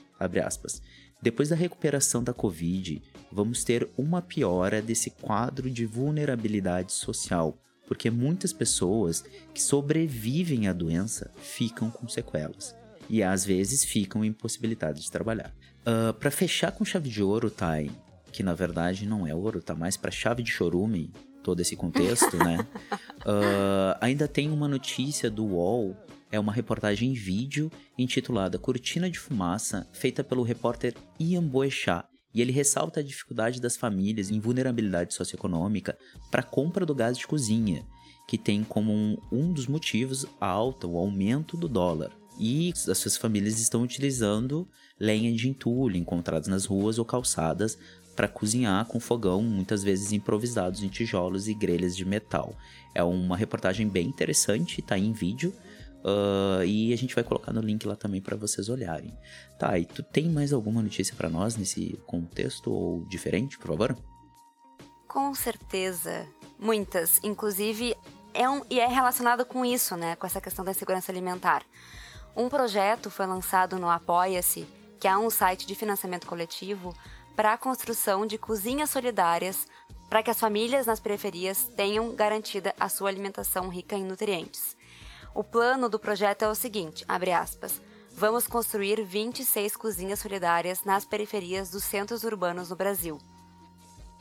Depois 1.20 1.48
da 1.48 1.56
recuperação 1.56 2.22
da 2.22 2.32
Covid, 2.32 3.02
vamos 3.30 3.64
ter 3.64 3.88
uma 3.96 4.22
piora 4.22 4.80
desse 4.80 5.10
quadro 5.10 5.68
de 5.68 5.84
vulnerabilidade 5.84 6.92
social, 6.92 7.58
porque 7.88 8.08
muitas 8.08 8.52
pessoas 8.52 9.24
que 9.52 9.60
sobrevivem 9.60 10.68
à 10.68 10.72
doença 10.72 11.32
ficam 11.36 11.90
com 11.90 12.08
sequelas 12.08 12.76
e 13.10 13.22
às 13.22 13.44
vezes 13.44 13.84
ficam 13.84 14.24
impossibilitadas 14.24 15.02
de 15.02 15.10
trabalhar. 15.10 15.52
Uh, 15.84 16.10
ah, 16.10 16.12
para 16.12 16.30
fechar 16.30 16.70
com 16.70 16.84
chave 16.84 17.10
de 17.10 17.22
ouro, 17.22 17.50
Thay, 17.50 17.90
que 18.32 18.42
na 18.42 18.54
verdade 18.54 19.06
não 19.06 19.26
é 19.26 19.34
ouro, 19.34 19.62
tá 19.62 19.74
mais 19.74 19.96
para 19.96 20.10
chave 20.10 20.42
de 20.42 20.50
chorume, 20.50 21.12
todo 21.42 21.60
esse 21.60 21.76
contexto, 21.76 22.36
né? 22.36 22.66
Uh, 23.20 23.96
ainda 24.00 24.26
tem 24.26 24.50
uma 24.50 24.66
notícia 24.66 25.30
do 25.30 25.44
UOL, 25.44 25.96
é 26.30 26.40
uma 26.40 26.52
reportagem 26.52 27.10
em 27.10 27.14
vídeo 27.14 27.70
intitulada 27.98 28.58
Cortina 28.58 29.10
de 29.10 29.18
Fumaça, 29.18 29.86
feita 29.92 30.24
pelo 30.24 30.42
repórter 30.42 30.94
Ian 31.20 31.44
Boechat, 31.44 32.06
e 32.34 32.40
ele 32.40 32.52
ressalta 32.52 33.00
a 33.00 33.02
dificuldade 33.02 33.60
das 33.60 33.76
famílias 33.76 34.30
em 34.30 34.40
vulnerabilidade 34.40 35.12
socioeconômica 35.12 35.98
para 36.30 36.40
a 36.40 36.44
compra 36.44 36.86
do 36.86 36.94
gás 36.94 37.18
de 37.18 37.26
cozinha, 37.26 37.84
que 38.26 38.38
tem 38.38 38.64
como 38.64 38.92
um, 38.92 39.18
um 39.30 39.52
dos 39.52 39.66
motivos 39.66 40.24
a 40.40 40.46
alta, 40.46 40.86
o 40.86 40.96
aumento 40.96 41.56
do 41.56 41.68
dólar. 41.68 42.10
E 42.38 42.72
as 42.88 42.96
suas 42.96 43.16
famílias 43.16 43.60
estão 43.60 43.82
utilizando 43.82 44.66
lenha 44.98 45.30
de 45.32 45.48
entulho 45.48 45.96
encontradas 45.96 46.48
nas 46.48 46.64
ruas 46.64 46.98
ou 46.98 47.04
calçadas 47.04 47.76
para 48.14 48.28
cozinhar 48.28 48.84
com 48.86 49.00
fogão, 49.00 49.42
muitas 49.42 49.82
vezes 49.82 50.12
improvisados 50.12 50.82
em 50.82 50.88
tijolos 50.88 51.48
e 51.48 51.54
grelhas 51.54 51.96
de 51.96 52.04
metal. 52.04 52.54
É 52.94 53.02
uma 53.02 53.36
reportagem 53.36 53.88
bem 53.88 54.06
interessante, 54.06 54.80
está 54.80 54.98
em 54.98 55.12
vídeo. 55.12 55.54
Uh, 56.04 56.64
e 56.64 56.92
a 56.92 56.96
gente 56.96 57.14
vai 57.14 57.22
colocar 57.22 57.52
no 57.52 57.60
link 57.60 57.86
lá 57.86 57.94
também 57.94 58.20
para 58.20 58.36
vocês 58.36 58.68
olharem. 58.68 59.16
Tá, 59.58 59.78
e 59.78 59.84
tu 59.84 60.02
tem 60.02 60.28
mais 60.28 60.52
alguma 60.52 60.82
notícia 60.82 61.14
para 61.14 61.28
nós 61.28 61.56
nesse 61.56 61.96
contexto 62.06 62.72
ou 62.72 63.04
diferente, 63.06 63.56
por 63.56 63.68
favor? 63.68 63.96
Com 65.06 65.32
certeza, 65.34 66.26
muitas. 66.58 67.20
Inclusive, 67.22 67.94
é 68.34 68.48
um, 68.48 68.62
e 68.68 68.80
é 68.80 68.86
relacionado 68.86 69.44
com 69.44 69.64
isso, 69.64 69.96
né? 69.96 70.16
Com 70.16 70.26
essa 70.26 70.40
questão 70.40 70.64
da 70.64 70.74
segurança 70.74 71.12
alimentar. 71.12 71.62
Um 72.36 72.48
projeto 72.48 73.10
foi 73.10 73.26
lançado 73.26 73.78
no 73.78 73.88
Apoia-se, 73.88 74.66
que 74.98 75.06
é 75.06 75.16
um 75.16 75.30
site 75.30 75.66
de 75.66 75.74
financiamento 75.74 76.26
coletivo, 76.26 76.94
para 77.34 77.52
a 77.52 77.58
construção 77.58 78.26
de 78.26 78.38
cozinhas 78.38 78.90
solidárias 78.90 79.66
para 80.08 80.22
que 80.22 80.30
as 80.30 80.38
famílias 80.38 80.86
nas 80.86 81.00
periferias 81.00 81.64
tenham 81.76 82.14
garantida 82.14 82.74
a 82.78 82.88
sua 82.88 83.08
alimentação 83.08 83.68
rica 83.68 83.96
em 83.96 84.04
nutrientes. 84.04 84.76
O 85.34 85.42
plano 85.42 85.88
do 85.88 85.98
projeto 85.98 86.42
é 86.42 86.48
o 86.48 86.54
seguinte, 86.54 87.04
aspas, 87.08 87.80
Vamos 88.14 88.46
construir 88.46 89.02
26 89.02 89.74
cozinhas 89.74 90.18
solidárias 90.18 90.84
nas 90.84 91.04
periferias 91.04 91.70
dos 91.70 91.82
centros 91.82 92.24
urbanos 92.24 92.68
no 92.68 92.76
Brasil. 92.76 93.18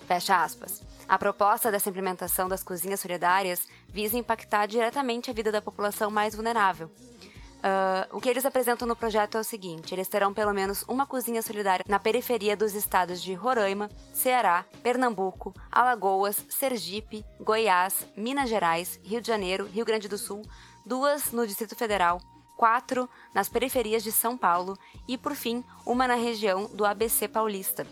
Fecha 0.08 0.44
aspas. 0.44 0.82
A 1.08 1.18
proposta 1.20 1.70
dessa 1.70 1.90
implementação 1.90 2.48
das 2.48 2.64
cozinhas 2.64 3.02
solidárias 3.02 3.68
visa 3.90 4.18
impactar 4.18 4.66
diretamente 4.66 5.30
a 5.30 5.34
vida 5.34 5.52
da 5.52 5.62
população 5.62 6.10
mais 6.10 6.34
vulnerável, 6.34 6.90
Uh, 7.62 8.18
o 8.18 8.20
que 8.20 8.28
eles 8.28 8.44
apresentam 8.44 8.88
no 8.88 8.96
projeto 8.96 9.38
é 9.38 9.40
o 9.40 9.44
seguinte: 9.44 9.94
eles 9.94 10.08
terão 10.08 10.34
pelo 10.34 10.52
menos 10.52 10.84
uma 10.88 11.06
cozinha 11.06 11.44
solidária 11.44 11.86
na 11.88 12.00
periferia 12.00 12.58
dos 12.58 12.74
estados 12.74 13.22
de 13.22 13.36
Roraima, 13.36 13.88
Ceará, 14.12 14.66
Pernambuco, 14.82 15.54
Alagoas, 15.72 16.44
Sergipe, 16.50 17.24
Goiás, 17.40 18.08
Minas 18.18 18.50
Gerais, 18.50 19.00
Rio 19.04 19.22
de 19.22 19.28
Janeiro, 19.28 19.68
Rio 19.68 19.86
Grande 19.86 20.08
do 20.08 20.18
Sul, 20.18 20.42
duas 20.84 21.32
no 21.32 21.46
Distrito 21.46 21.76
Federal, 21.76 22.20
quatro 22.58 23.08
nas 23.34 23.48
periferias 23.48 24.02
de 24.02 24.12
São 24.12 24.36
Paulo 24.36 24.76
e, 25.08 25.16
por 25.16 25.36
fim, 25.36 25.64
uma 25.86 26.08
na 26.08 26.16
região 26.16 26.66
do 26.66 26.84
ABC 26.84 27.28
Paulista. 27.28 27.86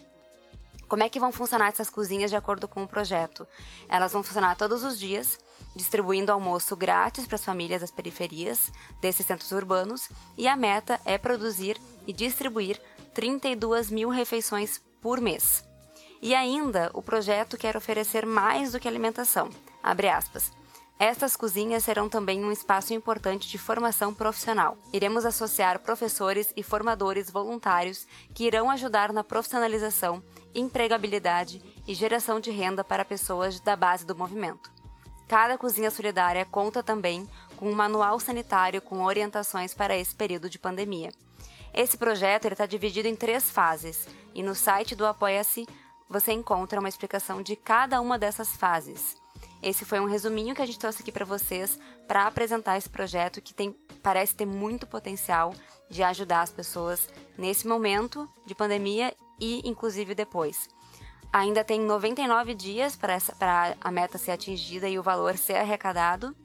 Como 0.87 1.03
é 1.03 1.09
que 1.09 1.19
vão 1.19 1.31
funcionar 1.31 1.67
essas 1.67 1.91
cozinhas 1.91 2.31
de 2.31 2.35
acordo 2.35 2.67
com 2.67 2.81
o 2.81 2.87
projeto? 2.87 3.47
Elas 3.87 4.11
vão 4.11 4.23
funcionar 4.23 4.55
todos 4.57 4.83
os 4.83 4.97
dias 4.97 5.37
distribuindo 5.79 6.31
almoço 6.31 6.75
grátis 6.75 7.25
para 7.25 7.35
as 7.35 7.45
famílias 7.45 7.79
das 7.79 7.89
periferias 7.89 8.71
desses 9.01 9.25
centros 9.25 9.51
urbanos, 9.51 10.09
e 10.37 10.45
a 10.45 10.55
meta 10.55 10.99
é 11.05 11.17
produzir 11.17 11.79
e 12.05 12.11
distribuir 12.11 12.79
32 13.13 13.89
mil 13.89 14.09
refeições 14.09 14.81
por 15.01 15.21
mês. 15.21 15.63
E 16.21 16.35
ainda, 16.35 16.91
o 16.93 17.01
projeto 17.01 17.57
quer 17.57 17.77
oferecer 17.77 18.25
mais 18.25 18.73
do 18.73 18.79
que 18.79 18.89
alimentação. 18.89 19.49
Estas 20.99 21.37
cozinhas 21.37 21.85
serão 21.85 22.09
também 22.09 22.43
um 22.43 22.51
espaço 22.51 22.93
importante 22.93 23.47
de 23.47 23.57
formação 23.57 24.13
profissional. 24.13 24.77
Iremos 24.91 25.25
associar 25.25 25.79
professores 25.79 26.51
e 26.57 26.61
formadores 26.61 27.31
voluntários 27.31 28.05
que 28.33 28.43
irão 28.43 28.69
ajudar 28.69 29.13
na 29.13 29.23
profissionalização, 29.23 30.21
empregabilidade 30.53 31.61
e 31.87 31.93
geração 31.93 32.41
de 32.41 32.51
renda 32.51 32.83
para 32.83 33.05
pessoas 33.05 33.61
da 33.61 33.77
base 33.77 34.05
do 34.05 34.13
movimento. 34.13 34.78
Cada 35.29 35.59
cozinha 35.59 35.91
solidária 35.91 36.43
conta 36.43 36.81
também 36.81 37.29
com 37.55 37.69
um 37.69 37.75
manual 37.75 38.19
sanitário 38.19 38.81
com 38.81 39.03
orientações 39.03 39.75
para 39.75 39.95
esse 39.95 40.15
período 40.15 40.49
de 40.49 40.57
pandemia. 40.57 41.11
Esse 41.71 41.95
projeto 41.99 42.45
está 42.45 42.65
dividido 42.65 43.07
em 43.07 43.15
três 43.15 43.47
fases 43.47 44.07
e 44.33 44.41
no 44.41 44.55
site 44.55 44.95
do 44.95 45.05
Apoia-se 45.05 45.67
você 46.09 46.31
encontra 46.31 46.79
uma 46.79 46.89
explicação 46.89 47.43
de 47.43 47.55
cada 47.55 48.01
uma 48.01 48.17
dessas 48.17 48.57
fases. 48.57 49.15
Esse 49.61 49.85
foi 49.85 49.99
um 49.99 50.07
resuminho 50.07 50.55
que 50.55 50.63
a 50.63 50.65
gente 50.65 50.79
trouxe 50.79 51.03
aqui 51.03 51.11
para 51.11 51.25
vocês 51.25 51.77
para 52.07 52.25
apresentar 52.25 52.79
esse 52.79 52.89
projeto 52.89 53.39
que 53.39 53.53
tem, 53.53 53.71
parece 54.01 54.33
ter 54.33 54.47
muito 54.47 54.87
potencial 54.87 55.53
de 55.91 56.01
ajudar 56.01 56.41
as 56.41 56.49
pessoas 56.49 57.07
nesse 57.37 57.67
momento 57.67 58.27
de 58.47 58.55
pandemia 58.55 59.13
e 59.39 59.61
inclusive 59.63 60.15
depois. 60.15 60.67
Ainda 61.31 61.63
tem 61.63 61.79
99 61.79 62.55
dias 62.55 62.95
para 62.95 63.17
a 63.79 63.91
meta 63.91 64.17
ser 64.17 64.31
atingida 64.31 64.89
e 64.89 64.97
o 64.97 65.03
valor 65.03 65.37
ser 65.37 65.57
arrecadado. 65.57 66.35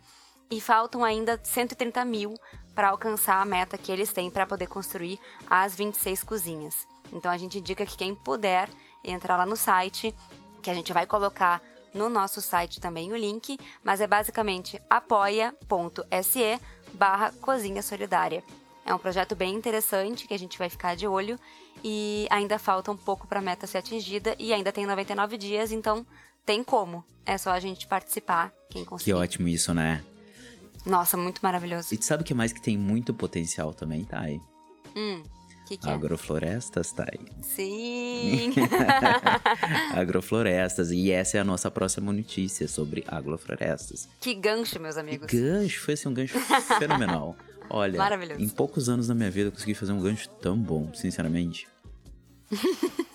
E 0.51 0.61
faltam 0.61 1.03
ainda 1.03 1.41
130 1.43 2.05
mil 2.05 2.35
para 2.75 2.91
alcançar 2.91 3.41
a 3.41 3.45
meta 3.47 3.79
que 3.79 3.91
eles 3.91 4.13
têm 4.13 4.31
para 4.31 4.47
poder 4.47 4.67
construir 4.67 5.19
as 5.49 5.75
26 5.75 6.23
cozinhas. 6.23 6.87
Então 7.13 7.31
a 7.31 7.39
gente 7.39 7.59
indica 7.59 7.87
que 7.87 7.97
quem 7.97 8.15
puder 8.15 8.69
entrar 9.03 9.39
lá 9.39 9.47
no 9.47 9.57
site, 9.57 10.15
que 10.63 10.71
a 10.71 10.75
gente 10.75 10.93
vai 10.93 11.07
colocar 11.07 11.63
no 11.95 12.11
nosso 12.11 12.43
site 12.43 12.81
também 12.81 13.11
o 13.13 13.17
link, 13.17 13.59
mas 13.83 14.01
é 14.01 14.07
basicamente 14.07 14.81
apoia.se 14.91 16.61
barra 16.93 17.33
Cozinha 17.41 17.83
Solidária. 17.83 18.45
É 18.85 18.95
um 18.95 18.99
projeto 18.99 19.35
bem 19.35 19.55
interessante 19.55 20.27
que 20.27 20.35
a 20.35 20.39
gente 20.39 20.59
vai 20.59 20.69
ficar 20.69 20.95
de 20.95 21.07
olho 21.07 21.39
e 21.83 22.27
ainda 22.31 22.59
falta 22.59 22.91
um 22.91 22.97
pouco 22.97 23.27
para 23.27 23.39
a 23.39 23.43
meta 23.43 23.67
ser 23.67 23.79
atingida 23.79 24.35
e 24.39 24.53
ainda 24.53 24.73
tem 24.73 24.87
99 24.87 25.37
dias, 25.37 25.73
então 25.73 26.07
tem 26.45 26.63
como. 26.63 27.05
É 27.27 27.39
só 27.39 27.51
a 27.51 27.61
gente 27.61 27.87
participar, 27.87 28.53
quem 28.71 28.85
conseguir. 28.85 29.11
Que 29.11 29.15
ótimo 29.15 29.49
isso, 29.49 29.73
né? 29.73 30.05
Nossa, 30.85 31.17
muito 31.17 31.41
maravilhoso. 31.43 31.95
E 31.95 31.97
tu 31.97 32.05
sabe 32.05 32.23
o 32.23 32.27
que 32.27 32.35
mais 32.35 32.53
que 32.53 32.61
tem 32.61 32.77
muito 32.77 33.15
potencial 33.15 33.73
também, 33.73 34.05
Thay? 34.05 34.39
Hum, 34.95 35.23
que 35.67 35.79
que 35.79 35.89
é? 35.89 35.93
Agroflorestas, 35.93 36.93
Thay. 36.93 37.19
Sim! 37.41 38.53
agroflorestas. 39.97 40.91
E 40.91 41.11
essa 41.11 41.39
é 41.39 41.41
a 41.41 41.45
nossa 41.45 41.71
próxima 41.71 42.13
notícia 42.13 42.69
sobre 42.69 43.03
agroflorestas. 43.09 44.09
Que 44.21 44.35
gancho, 44.35 44.79
meus 44.79 44.99
amigos. 44.99 45.27
Que 45.27 45.41
gancho, 45.41 45.81
foi 45.81 45.95
assim 45.95 46.09
um 46.09 46.15
gancho 46.15 46.39
fenomenal. 46.79 47.35
Olha, 47.69 47.99
em 48.39 48.49
poucos 48.49 48.89
anos 48.89 49.07
da 49.07 49.15
minha 49.15 49.31
vida 49.31 49.49
eu 49.49 49.53
consegui 49.53 49.75
fazer 49.75 49.93
um 49.93 50.01
gancho 50.01 50.29
tão 50.41 50.57
bom, 50.57 50.93
sinceramente. 50.95 51.67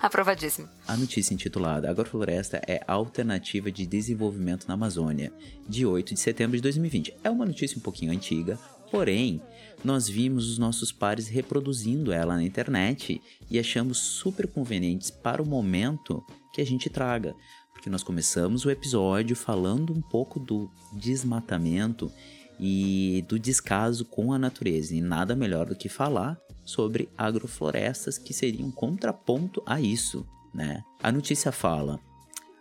Aprovadíssimo. 0.00 0.68
A 0.86 0.96
notícia 0.96 1.34
intitulada 1.34 1.90
Agrofloresta 1.90 2.60
é 2.66 2.82
Alternativa 2.86 3.70
de 3.70 3.86
Desenvolvimento 3.86 4.66
na 4.66 4.74
Amazônia, 4.74 5.32
de 5.68 5.84
8 5.84 6.14
de 6.14 6.20
setembro 6.20 6.56
de 6.56 6.62
2020. 6.62 7.14
É 7.22 7.30
uma 7.30 7.44
notícia 7.44 7.76
um 7.76 7.82
pouquinho 7.82 8.12
antiga, 8.12 8.58
porém, 8.90 9.42
nós 9.84 10.08
vimos 10.08 10.50
os 10.50 10.58
nossos 10.58 10.90
pares 10.90 11.28
reproduzindo 11.28 12.12
ela 12.12 12.36
na 12.36 12.42
internet 12.42 13.20
e 13.50 13.58
achamos 13.58 13.98
super 13.98 14.46
convenientes 14.46 15.10
para 15.10 15.42
o 15.42 15.46
momento 15.46 16.24
que 16.52 16.60
a 16.60 16.66
gente 16.66 16.88
traga. 16.88 17.34
Porque 17.72 17.90
nós 17.90 18.02
começamos 18.02 18.64
o 18.64 18.70
episódio 18.70 19.34
falando 19.34 19.92
um 19.92 20.02
pouco 20.02 20.38
do 20.38 20.70
desmatamento 20.92 22.12
e 22.60 23.24
do 23.26 23.38
descaso 23.38 24.04
com 24.04 24.32
a 24.32 24.38
natureza. 24.38 24.94
E 24.94 25.00
nada 25.00 25.34
melhor 25.34 25.66
do 25.66 25.74
que 25.74 25.88
falar 25.88 26.38
sobre 26.62 27.08
agroflorestas 27.16 28.18
que 28.18 28.34
seriam 28.34 28.68
um 28.68 28.70
contraponto 28.70 29.62
a 29.64 29.80
isso, 29.80 30.26
né? 30.54 30.82
A 31.02 31.10
notícia 31.10 31.50
fala: 31.50 31.98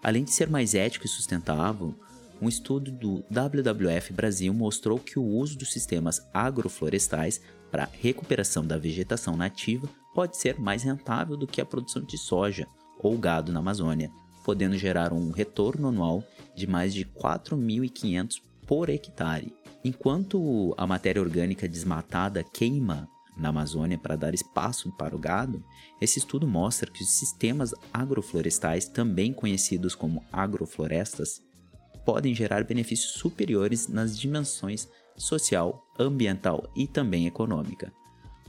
além 0.02 0.24
de 0.24 0.32
ser 0.32 0.50
mais 0.50 0.74
ético 0.74 1.06
e 1.06 1.10
sustentável, 1.10 1.94
um 2.42 2.48
estudo 2.48 2.90
do 2.90 3.24
WWF 3.30 4.14
Brasil 4.14 4.54
mostrou 4.54 4.98
que 4.98 5.20
o 5.20 5.24
uso 5.24 5.58
dos 5.58 5.74
sistemas 5.74 6.22
agroflorestais 6.34 7.42
para 7.70 7.90
recuperação 7.92 8.66
da 8.66 8.78
vegetação 8.78 9.36
nativa 9.36 9.90
pode 10.16 10.38
ser 10.38 10.58
mais 10.58 10.84
rentável 10.84 11.36
do 11.36 11.46
que 11.46 11.60
a 11.60 11.66
produção 11.66 12.02
de 12.02 12.18
soja 12.18 12.66
ou 12.98 13.18
gado 13.18 13.52
na 13.52 13.60
Amazônia, 13.60 14.10
podendo 14.46 14.78
gerar 14.78 15.12
um 15.12 15.32
retorno 15.32 15.90
anual 15.90 16.24
de 16.56 16.66
mais 16.66 16.94
de 16.94 17.06
4.500 17.06 18.42
por 18.66 18.90
hectare. 18.90 19.54
Enquanto 19.84 20.74
a 20.78 20.86
matéria 20.86 21.22
orgânica 21.22 21.68
desmatada 21.68 22.44
queima 22.44 23.08
na 23.38 23.50
Amazônia 23.50 23.98
para 23.98 24.18
dar 24.18 24.34
espaço 24.34 24.92
para 24.98 25.16
o 25.16 25.20
gado, 25.20 25.64
esse 26.02 26.20
estudo 26.20 26.46
mostra 26.46 26.92
que 26.92 27.02
os 27.02 27.12
sistemas 27.12 27.74
agroflorestais, 27.94 28.86
também 28.86 29.32
conhecidos 29.32 29.96
como 29.96 30.24
agroflorestas, 30.32 31.42
podem 32.06 32.36
gerar 32.36 32.64
benefícios 32.66 33.14
superiores 33.14 33.88
nas 33.88 34.20
dimensões 34.20 34.90
social, 35.16 35.86
ambiental 35.98 36.70
e 36.76 36.88
também 36.88 37.28
econômica. 37.28 37.94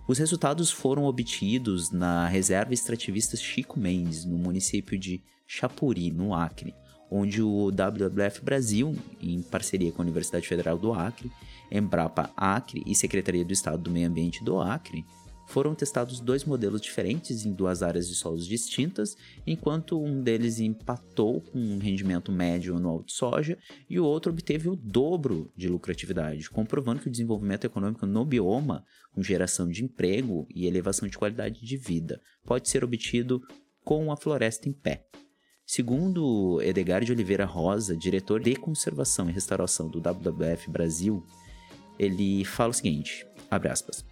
Os 0.09 0.19
resultados 0.19 0.73
foram 0.73 1.05
obtidos 1.05 1.93
na 1.93 2.27
reserva 2.27 2.75
extrativista 2.75 3.37
Chico 3.37 3.79
Mendes, 3.79 4.25
no 4.25 4.37
município 4.37 4.99
de 4.99 5.23
Chapuri, 5.47 6.11
no 6.11 6.35
Acre, 6.35 6.75
onde 7.11 7.43
o 7.43 7.71
WWF 7.71 8.45
Brasil, 8.45 8.95
em 9.21 9.43
parceria 9.43 9.91
com 9.91 10.01
a 10.01 10.05
Universidade 10.05 10.47
Federal 10.47 10.79
do 10.79 10.93
Acre, 10.93 11.31
Embrapa 11.71 12.31
Acre 12.37 12.83
e 12.87 12.95
Secretaria 12.95 13.45
do 13.45 13.53
Estado 13.53 13.83
do 13.83 13.91
Meio 13.91 14.09
Ambiente 14.09 14.45
do 14.45 14.61
Acre, 14.61 15.05
foram 15.51 15.75
testados 15.75 16.21
dois 16.21 16.45
modelos 16.45 16.81
diferentes 16.81 17.45
em 17.45 17.53
duas 17.53 17.83
áreas 17.83 18.09
de 18.09 18.15
solos 18.15 18.47
distintas, 18.47 19.17
enquanto 19.45 20.01
um 20.01 20.23
deles 20.23 20.61
empatou 20.61 21.41
com 21.41 21.59
um 21.59 21.79
rendimento 21.79 22.31
médio 22.31 22.77
anual 22.77 23.03
de 23.03 23.13
soja 23.13 23.59
e 23.89 23.99
o 23.99 24.05
outro 24.05 24.31
obteve 24.31 24.69
o 24.69 24.77
dobro 24.77 25.51
de 25.57 25.69
lucratividade, 25.69 26.49
comprovando 26.49 27.01
que 27.01 27.09
o 27.09 27.11
desenvolvimento 27.11 27.65
econômico 27.65 28.07
no 28.07 28.25
bioma, 28.25 28.85
com 29.13 29.25
geração 29.25 29.69
de 29.69 29.83
emprego 29.83 30.47
e 30.55 30.69
elevação 30.69 31.09
de 31.09 31.19
qualidade 31.19 31.67
de 31.67 31.77
vida, 31.77 32.21
pode 32.45 32.69
ser 32.69 32.85
obtido 32.85 33.43
com 33.85 34.13
a 34.13 34.17
floresta 34.17 34.69
em 34.69 34.73
pé. 34.73 35.05
Segundo 35.73 36.61
Edgar 36.63 37.05
de 37.05 37.13
Oliveira 37.13 37.45
Rosa, 37.45 37.97
diretor 37.97 38.41
de 38.41 38.57
conservação 38.57 39.31
e 39.31 39.33
restauração 39.33 39.89
do 39.89 40.01
WWF 40.01 40.69
Brasil, 40.69 41.25
ele 41.97 42.45
fala 42.45 42.71
o 42.71 42.75
seguinte, 42.75 43.25
abre 43.49 43.69
aspas, 43.69 44.05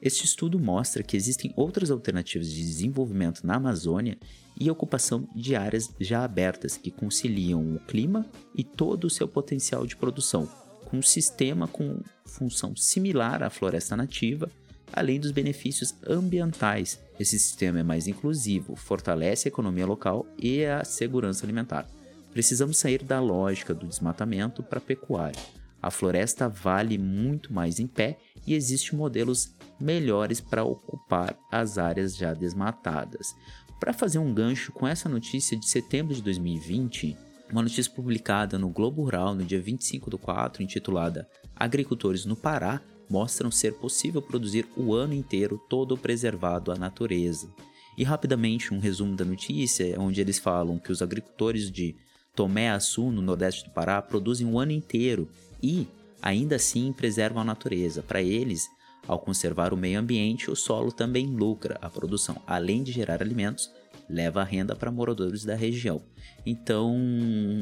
este 0.00 0.24
estudo 0.24 0.58
mostra 0.58 1.02
que 1.02 1.14
existem 1.14 1.52
outras 1.54 1.90
alternativas 1.90 2.50
de 2.50 2.62
desenvolvimento 2.62 3.46
na 3.46 3.56
Amazônia 3.56 4.16
e 4.58 4.70
ocupação 4.70 5.28
de 5.36 5.54
áreas 5.54 5.94
já 6.00 6.24
abertas 6.24 6.78
que 6.78 6.90
conciliam 6.90 7.60
o 7.74 7.80
clima 7.80 8.24
e 8.54 8.64
todo 8.64 9.04
o 9.04 9.10
seu 9.10 9.28
potencial 9.28 9.86
de 9.86 9.94
produção, 9.94 10.48
com 10.86 10.96
um 10.96 11.02
sistema 11.02 11.68
com 11.68 12.00
função 12.24 12.74
similar 12.74 13.42
à 13.42 13.50
floresta 13.50 13.94
nativa, 13.94 14.50
além 14.92 15.20
dos 15.20 15.30
benefícios 15.30 15.94
ambientais. 16.06 17.00
Esse 17.18 17.38
sistema 17.38 17.80
é 17.80 17.82
mais 17.82 18.06
inclusivo, 18.06 18.76
fortalece 18.76 19.48
a 19.48 19.50
economia 19.50 19.86
local 19.86 20.26
e 20.38 20.64
a 20.64 20.84
segurança 20.84 21.44
alimentar. 21.44 21.88
Precisamos 22.32 22.78
sair 22.78 23.02
da 23.02 23.20
lógica 23.20 23.74
do 23.74 23.86
desmatamento 23.86 24.62
para 24.62 24.78
a 24.78 24.82
pecuária. 24.82 25.40
A 25.80 25.90
floresta 25.90 26.48
vale 26.48 26.98
muito 26.98 27.52
mais 27.52 27.78
em 27.78 27.86
pé 27.86 28.18
e 28.46 28.54
existem 28.54 28.98
modelos 28.98 29.54
melhores 29.80 30.40
para 30.40 30.64
ocupar 30.64 31.36
as 31.50 31.78
áreas 31.78 32.16
já 32.16 32.34
desmatadas. 32.34 33.34
Para 33.78 33.92
fazer 33.92 34.18
um 34.18 34.34
gancho 34.34 34.72
com 34.72 34.86
essa 34.86 35.08
notícia 35.08 35.56
de 35.56 35.68
setembro 35.68 36.14
de 36.14 36.22
2020, 36.22 37.16
uma 37.50 37.62
notícia 37.62 37.92
publicada 37.92 38.58
no 38.58 38.68
Globo 38.68 39.02
Rural 39.02 39.34
no 39.34 39.44
dia 39.44 39.60
25 39.60 40.10
do 40.10 40.18
4, 40.18 40.62
intitulada 40.62 41.28
Agricultores 41.56 42.24
no 42.24 42.36
Pará 42.36 42.82
mostram 43.08 43.50
ser 43.50 43.74
possível 43.74 44.20
produzir 44.20 44.66
o 44.76 44.94
ano 44.94 45.14
inteiro 45.14 45.60
todo 45.68 45.96
preservado 45.96 46.70
à 46.70 46.76
natureza. 46.76 47.48
E 47.96 48.04
rapidamente 48.04 48.72
um 48.72 48.78
resumo 48.78 49.16
da 49.16 49.24
notícia, 49.24 49.98
onde 49.98 50.20
eles 50.20 50.38
falam 50.38 50.78
que 50.78 50.92
os 50.92 51.02
agricultores 51.02 51.70
de 51.70 51.96
Tomé 52.34 52.70
Açu, 52.70 53.10
no 53.10 53.20
nordeste 53.20 53.64
do 53.64 53.70
Pará, 53.70 54.00
produzem 54.00 54.46
o 54.46 54.58
ano 54.58 54.70
inteiro 54.70 55.28
e, 55.60 55.88
ainda 56.22 56.56
assim, 56.56 56.92
preservam 56.92 57.42
a 57.42 57.44
natureza. 57.44 58.00
Para 58.00 58.22
eles, 58.22 58.68
ao 59.08 59.18
conservar 59.18 59.74
o 59.74 59.76
meio 59.76 59.98
ambiente, 59.98 60.50
o 60.50 60.54
solo 60.54 60.92
também 60.92 61.26
lucra. 61.26 61.76
A 61.82 61.90
produção, 61.90 62.40
além 62.46 62.84
de 62.84 62.92
gerar 62.92 63.20
alimentos, 63.20 63.68
leva 64.08 64.44
renda 64.44 64.76
para 64.76 64.92
moradores 64.92 65.44
da 65.44 65.56
região. 65.56 66.00
Então, 66.46 66.96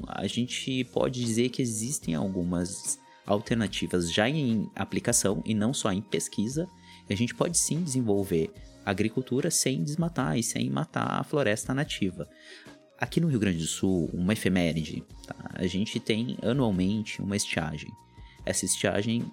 a 0.06 0.26
gente 0.26 0.84
pode 0.84 1.24
dizer 1.24 1.48
que 1.48 1.62
existem 1.62 2.14
algumas 2.14 2.98
alternativas 3.26 4.12
já 4.12 4.28
em 4.28 4.70
aplicação 4.74 5.42
e 5.44 5.54
não 5.54 5.74
só 5.74 5.92
em 5.92 6.00
pesquisa. 6.00 6.68
A 7.08 7.14
gente 7.14 7.34
pode 7.34 7.58
sim 7.58 7.82
desenvolver 7.82 8.52
agricultura 8.84 9.50
sem 9.50 9.82
desmatar 9.82 10.38
e 10.38 10.42
sem 10.42 10.70
matar 10.70 11.20
a 11.20 11.24
floresta 11.24 11.74
nativa. 11.74 12.28
Aqui 12.98 13.20
no 13.20 13.28
Rio 13.28 13.40
Grande 13.40 13.58
do 13.58 13.66
Sul, 13.66 14.08
uma 14.12 14.32
efeméride, 14.32 15.02
tá? 15.26 15.34
a 15.54 15.66
gente 15.66 16.00
tem 16.00 16.38
anualmente 16.42 17.20
uma 17.20 17.36
estiagem. 17.36 17.90
Essa 18.44 18.64
estiagem 18.64 19.30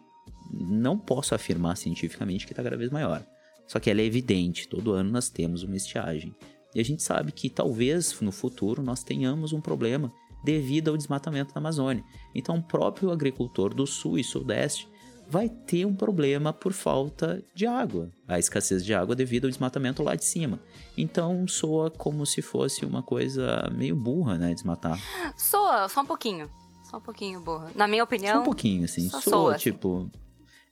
não 0.52 0.98
posso 0.98 1.34
afirmar 1.34 1.78
cientificamente 1.78 2.46
que 2.46 2.52
está 2.52 2.64
cada 2.64 2.76
vez 2.76 2.92
maior. 2.92 3.24
Só 3.68 3.80
que 3.80 3.90
ela 3.90 4.02
é 4.02 4.06
evidente, 4.06 4.68
todo 4.68 4.92
ano 4.92 5.12
nós 5.12 5.30
temos 5.30 5.64
uma 5.64 5.78
estiagem. 5.78 6.36
E 6.76 6.80
a 6.80 6.84
gente 6.84 7.04
sabe 7.04 7.32
que 7.32 7.50
talvez 7.50 8.20
no 8.20 8.32
futuro 8.32 8.82
nós 8.82 9.04
tenhamos 9.04 9.54
um 9.54 9.62
problema 9.62 10.12
devido 10.44 10.90
ao 10.90 10.98
desmatamento 10.98 11.54
da 11.54 11.60
Amazônia. 11.60 12.04
Então, 12.34 12.58
o 12.58 12.64
próprio 12.64 13.12
agricultor 13.12 13.74
do 13.74 13.88
sul 13.88 14.18
e 14.18 14.24
sudeste 14.24 14.88
vai 15.30 15.50
ter 15.50 15.86
um 15.86 15.96
problema 15.96 16.52
por 16.52 16.74
falta 16.74 17.44
de 17.56 17.66
água, 17.66 18.12
a 18.28 18.38
escassez 18.38 18.84
de 18.84 18.94
água 18.94 19.16
devido 19.16 19.46
ao 19.46 19.50
desmatamento 19.50 20.04
lá 20.04 20.16
de 20.16 20.26
cima. 20.26 20.60
Então, 20.98 21.48
soa 21.48 21.90
como 21.90 22.26
se 22.26 22.42
fosse 22.42 22.86
uma 22.86 23.02
coisa 23.02 23.70
meio 23.74 23.96
burra, 23.96 24.38
né, 24.38 24.54
desmatar. 24.54 25.00
Soa, 25.38 25.88
só 25.88 26.02
um 26.02 26.06
pouquinho. 26.06 26.50
Só 26.84 26.98
um 26.98 27.02
pouquinho 27.02 27.40
burra. 27.40 27.72
Na 27.74 27.88
minha 27.88 28.04
opinião. 28.04 28.36
Só 28.36 28.42
um 28.42 28.46
pouquinho, 28.46 28.84
assim. 28.84 29.10
Soa, 29.10 29.22
soa, 29.22 29.56
assim. 29.56 29.72
tipo. 29.72 30.12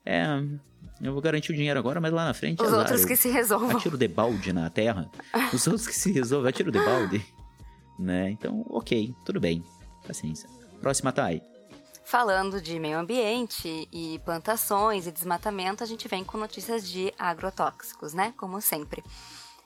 É, 0.06 0.26
eu 1.02 1.14
vou 1.14 1.22
garantir 1.22 1.52
o 1.52 1.56
dinheiro 1.56 1.80
agora, 1.80 2.00
mas 2.00 2.14
lá 2.14 2.26
na 2.26 2.34
frente. 2.34 2.62
Os 2.62 2.68
azar, 2.68 2.80
outros 2.80 3.06
que 3.06 3.16
se 3.16 3.30
resolvam. 3.30 3.78
Atiro 3.78 3.98
de 3.98 4.08
balde 4.08 4.54
na 4.54 4.70
terra. 4.70 5.10
Os 5.52 5.66
outros 5.66 5.88
que 5.88 5.96
se 5.96 6.12
resolvem, 6.12 6.50
atiro 6.50 6.72
de 6.72 6.80
balde. 6.80 7.26
Né? 8.02 8.32
Então, 8.32 8.66
ok, 8.68 9.16
tudo 9.24 9.40
bem. 9.40 9.64
Paciência. 10.06 10.50
Próxima, 10.82 11.12
Thay. 11.12 11.42
Falando 12.04 12.60
de 12.60 12.80
meio 12.80 12.98
ambiente 12.98 13.88
e 13.92 14.20
plantações 14.26 15.06
e 15.06 15.12
desmatamento, 15.12 15.84
a 15.84 15.88
gente 15.88 16.08
vem 16.08 16.24
com 16.24 16.38
notícias 16.38 16.90
de 16.90 17.14
agrotóxicos, 17.18 18.14
né? 18.14 18.34
Como 18.36 18.60
sempre. 18.60 19.04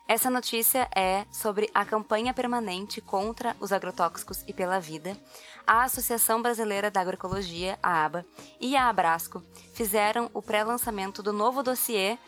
Essa 0.07 0.29
notícia 0.29 0.87
é 0.95 1.25
sobre 1.31 1.67
a 1.73 1.83
campanha 1.83 2.31
permanente 2.31 3.01
contra 3.01 3.55
os 3.59 3.71
agrotóxicos 3.71 4.43
e 4.47 4.53
pela 4.53 4.79
vida. 4.79 5.17
A 5.65 5.83
Associação 5.83 6.43
Brasileira 6.43 6.91
da 6.91 7.01
Agroecologia, 7.01 7.79
a 7.81 8.05
ABA, 8.05 8.23
e 8.61 8.75
a 8.75 8.87
Abrasco 8.87 9.41
fizeram 9.73 10.29
o 10.31 10.43
pré-lançamento 10.43 11.23
do 11.23 11.33
novo 11.33 11.63
dossiê, 11.63 12.19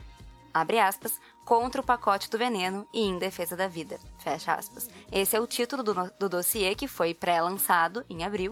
abre 0.52 0.80
aspas, 0.80 1.20
contra 1.48 1.80
o 1.80 1.84
pacote 1.84 2.30
do 2.30 2.38
veneno 2.38 2.86
e 2.94 3.00
em 3.00 3.18
defesa 3.18 3.56
da 3.56 3.70
vida, 3.70 3.98
fecha 4.20 4.54
aspas. 4.54 4.90
Esse 5.10 5.34
é 5.34 5.40
o 5.40 5.48
título 5.48 5.82
do, 5.82 5.94
do 6.20 6.28
dossiê 6.28 6.76
que 6.76 6.90
foi 6.90 7.14
pré-lançado 7.14 8.04
em 8.10 8.26
abril. 8.26 8.52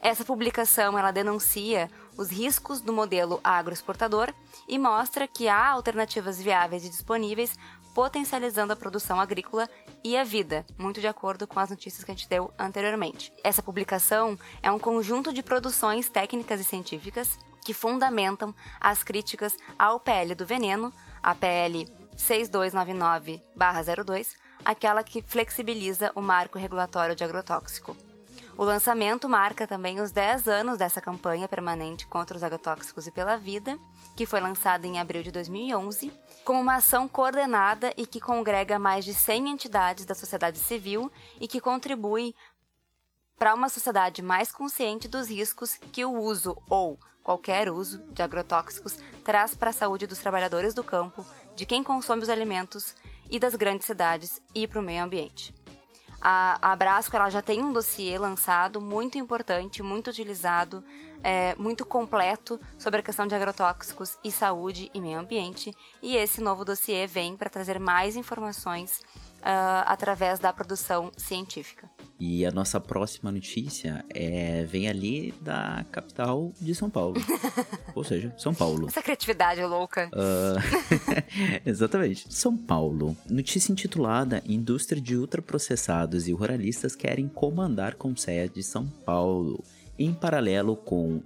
Essa 0.00 0.24
publicação 0.24 0.98
ela 0.98 1.12
denuncia 1.12 1.88
os 2.18 2.30
riscos 2.30 2.80
do 2.80 2.92
modelo 2.92 3.38
agroexportador 3.44 4.34
e 4.66 4.80
mostra 4.80 5.28
que 5.28 5.46
há 5.46 5.68
alternativas 5.68 6.42
viáveis 6.42 6.84
e 6.84 6.90
disponíveis 6.90 7.56
potencializando 7.94 8.72
a 8.72 8.76
produção 8.76 9.20
agrícola 9.20 9.70
e 10.02 10.16
a 10.16 10.24
vida, 10.24 10.66
muito 10.76 11.00
de 11.00 11.06
acordo 11.06 11.46
com 11.46 11.60
as 11.60 11.70
notícias 11.70 12.02
que 12.02 12.10
a 12.10 12.14
gente 12.14 12.28
deu 12.28 12.52
anteriormente. 12.58 13.32
Essa 13.44 13.62
publicação 13.62 14.36
é 14.60 14.72
um 14.72 14.78
conjunto 14.80 15.32
de 15.32 15.40
produções 15.40 16.08
técnicas 16.08 16.60
e 16.60 16.64
científicas 16.64 17.38
que 17.64 17.72
fundamentam 17.72 18.52
as 18.80 19.04
críticas 19.04 19.56
ao 19.78 20.00
PL 20.00 20.34
do 20.34 20.44
veneno, 20.44 20.92
a 21.22 21.32
PL 21.32 21.86
6299-02, 22.16 24.34
aquela 24.64 25.02
que 25.02 25.22
flexibiliza 25.22 26.12
o 26.14 26.20
marco 26.20 26.58
regulatório 26.58 27.14
de 27.14 27.24
agrotóxico. 27.24 27.96
O 28.56 28.62
lançamento 28.62 29.28
marca 29.28 29.66
também 29.66 30.00
os 30.00 30.12
10 30.12 30.46
anos 30.46 30.78
dessa 30.78 31.00
campanha 31.00 31.48
permanente 31.48 32.06
contra 32.06 32.36
os 32.36 32.42
agrotóxicos 32.42 33.06
e 33.06 33.10
pela 33.10 33.36
vida, 33.36 33.76
que 34.16 34.26
foi 34.26 34.40
lançada 34.40 34.86
em 34.86 35.00
abril 35.00 35.24
de 35.24 35.32
2011, 35.32 36.12
como 36.44 36.60
uma 36.60 36.76
ação 36.76 37.08
coordenada 37.08 37.92
e 37.96 38.06
que 38.06 38.20
congrega 38.20 38.78
mais 38.78 39.04
de 39.04 39.12
100 39.12 39.50
entidades 39.50 40.04
da 40.04 40.14
sociedade 40.14 40.58
civil 40.58 41.10
e 41.40 41.48
que 41.48 41.60
contribui 41.60 42.34
para 43.36 43.54
uma 43.54 43.68
sociedade 43.68 44.22
mais 44.22 44.52
consciente 44.52 45.08
dos 45.08 45.28
riscos 45.28 45.76
que 45.90 46.04
o 46.04 46.12
uso 46.12 46.56
ou 46.70 46.96
qualquer 47.24 47.70
uso 47.70 47.98
de 48.12 48.22
agrotóxicos 48.22 48.98
traz 49.24 49.56
para 49.56 49.70
a 49.70 49.72
saúde 49.72 50.06
dos 50.06 50.18
trabalhadores 50.18 50.74
do 50.74 50.84
campo, 50.84 51.24
de 51.54 51.66
quem 51.66 51.82
consome 51.82 52.22
os 52.22 52.28
alimentos 52.28 52.94
e 53.30 53.38
das 53.38 53.54
grandes 53.54 53.86
cidades 53.86 54.40
e 54.54 54.66
para 54.66 54.80
o 54.80 54.82
meio 54.82 55.02
ambiente. 55.02 55.54
A, 56.20 56.72
a 56.72 56.74
Brasco 56.74 57.14
ela 57.14 57.28
já 57.28 57.42
tem 57.42 57.62
um 57.62 57.72
dossiê 57.72 58.16
lançado 58.16 58.80
muito 58.80 59.18
importante, 59.18 59.82
muito 59.82 60.08
utilizado, 60.08 60.82
é, 61.22 61.54
muito 61.56 61.84
completo 61.84 62.58
sobre 62.78 63.00
a 63.00 63.02
questão 63.02 63.26
de 63.26 63.34
agrotóxicos 63.34 64.16
e 64.24 64.32
saúde 64.32 64.90
e 64.94 65.00
meio 65.02 65.20
ambiente. 65.20 65.74
E 66.02 66.16
esse 66.16 66.40
novo 66.40 66.64
dossiê 66.64 67.06
vem 67.06 67.36
para 67.36 67.50
trazer 67.50 67.78
mais 67.78 68.16
informações 68.16 69.02
através 69.44 70.38
da 70.38 70.52
produção 70.52 71.12
científica. 71.16 71.88
E 72.18 72.46
a 72.46 72.50
nossa 72.50 72.80
próxima 72.80 73.30
notícia 73.30 74.04
é, 74.08 74.64
vem 74.64 74.88
ali 74.88 75.34
da 75.40 75.84
capital 75.90 76.52
de 76.60 76.74
São 76.74 76.88
Paulo. 76.88 77.16
Ou 77.94 78.04
seja, 78.04 78.32
São 78.38 78.54
Paulo. 78.54 78.86
Essa 78.88 79.02
criatividade 79.02 79.62
louca. 79.62 80.08
Uh, 80.08 81.60
exatamente. 81.66 82.32
São 82.32 82.56
Paulo. 82.56 83.16
Notícia 83.28 83.72
intitulada 83.72 84.42
Indústria 84.46 85.00
de 85.00 85.16
ultraprocessados 85.16 86.26
e 86.28 86.32
ruralistas 86.32 86.96
querem 86.96 87.28
comandar 87.28 87.96
com 87.96 88.16
sede 88.16 88.54
de 88.54 88.62
São 88.62 88.86
Paulo. 88.86 89.62
Em 89.98 90.14
paralelo 90.14 90.76
com 90.76 91.20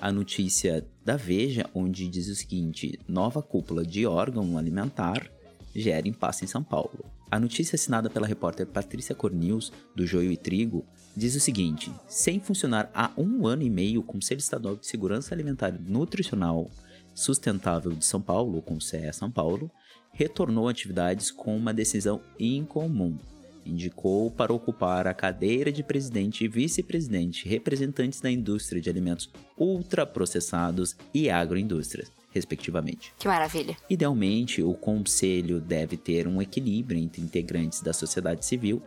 a 0.00 0.10
notícia 0.10 0.84
da 1.04 1.16
Veja, 1.16 1.68
onde 1.74 2.08
diz 2.08 2.28
o 2.28 2.34
seguinte: 2.34 2.98
nova 3.06 3.42
cúpula 3.42 3.84
de 3.84 4.06
órgão 4.06 4.56
alimentar 4.56 5.30
gera 5.74 6.08
impasse 6.08 6.44
em 6.44 6.48
São 6.48 6.62
Paulo. 6.62 7.04
A 7.30 7.38
notícia 7.38 7.76
assinada 7.76 8.10
pela 8.10 8.26
repórter 8.26 8.66
Patrícia 8.66 9.14
Cornils, 9.14 9.72
do 9.94 10.06
Joio 10.06 10.32
e 10.32 10.36
Trigo, 10.36 10.84
diz 11.16 11.34
o 11.34 11.40
seguinte: 11.40 11.92
sem 12.08 12.40
funcionar 12.40 12.90
há 12.94 13.10
um 13.16 13.46
ano 13.46 13.62
e 13.62 13.70
meio, 13.70 14.00
o 14.00 14.04
Conselho 14.04 14.38
Estadual 14.38 14.76
de 14.76 14.86
Segurança 14.86 15.34
Alimentar 15.34 15.74
e 15.74 15.90
Nutricional 15.90 16.70
Sustentável 17.14 17.92
de 17.92 18.04
São 18.04 18.20
Paulo, 18.20 18.58
o 18.58 18.62
CONSEA 18.62 19.12
São 19.12 19.30
Paulo, 19.30 19.70
retornou 20.12 20.68
atividades 20.68 21.30
com 21.30 21.56
uma 21.56 21.74
decisão 21.74 22.20
incomum. 22.38 23.18
Indicou 23.64 24.30
para 24.30 24.52
ocupar 24.52 25.06
a 25.06 25.14
cadeira 25.14 25.70
de 25.70 25.82
presidente 25.82 26.44
e 26.44 26.48
vice-presidente 26.48 27.46
representantes 27.46 28.20
da 28.20 28.30
indústria 28.30 28.80
de 28.80 28.88
alimentos 28.88 29.30
ultraprocessados 29.58 30.96
e 31.12 31.28
agroindústrias 31.28 32.10
respectivamente. 32.30 33.12
Que 33.18 33.28
maravilha. 33.28 33.76
Idealmente, 33.88 34.62
o 34.62 34.74
conselho 34.74 35.60
deve 35.60 35.96
ter 35.96 36.26
um 36.26 36.40
equilíbrio 36.40 36.98
entre 36.98 37.20
integrantes 37.20 37.80
da 37.80 37.92
sociedade 37.92 38.44
civil 38.44 38.82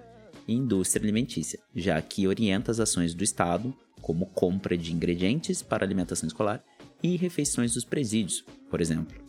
e 0.47 0.53
indústria 0.53 1.03
alimentícia, 1.03 1.59
já 1.75 2.01
que 2.01 2.27
orienta 2.27 2.71
as 2.71 2.79
ações 2.79 3.13
do 3.13 3.23
Estado, 3.23 3.73
como 4.01 4.25
compra 4.27 4.77
de 4.77 4.93
ingredientes 4.93 5.61
para 5.61 5.85
alimentação 5.85 6.27
escolar 6.27 6.63
e 7.01 7.15
refeições 7.15 7.73
dos 7.73 7.85
presídios, 7.85 8.43
por 8.69 8.81
exemplo. 8.81 9.23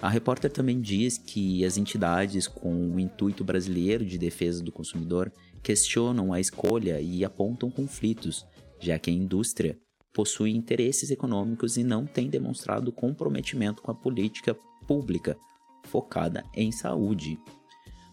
A 0.00 0.08
repórter 0.08 0.50
também 0.50 0.80
diz 0.80 1.16
que 1.16 1.64
as 1.64 1.76
entidades 1.76 2.48
com 2.48 2.92
o 2.92 2.98
intuito 2.98 3.44
brasileiro 3.44 4.04
de 4.04 4.18
defesa 4.18 4.62
do 4.62 4.72
consumidor 4.72 5.32
questionam 5.62 6.32
a 6.32 6.40
escolha 6.40 7.00
e 7.00 7.24
apontam 7.24 7.70
conflitos, 7.70 8.44
já 8.80 8.98
que 8.98 9.10
a 9.10 9.12
indústria 9.12 9.78
possui 10.12 10.50
interesses 10.52 11.10
econômicos 11.10 11.76
e 11.76 11.84
não 11.84 12.06
tem 12.06 12.28
demonstrado 12.28 12.92
comprometimento 12.92 13.82
com 13.82 13.90
a 13.90 13.94
política 13.94 14.56
pública 14.86 15.36
focada 15.84 16.44
em 16.54 16.70
saúde. 16.70 17.38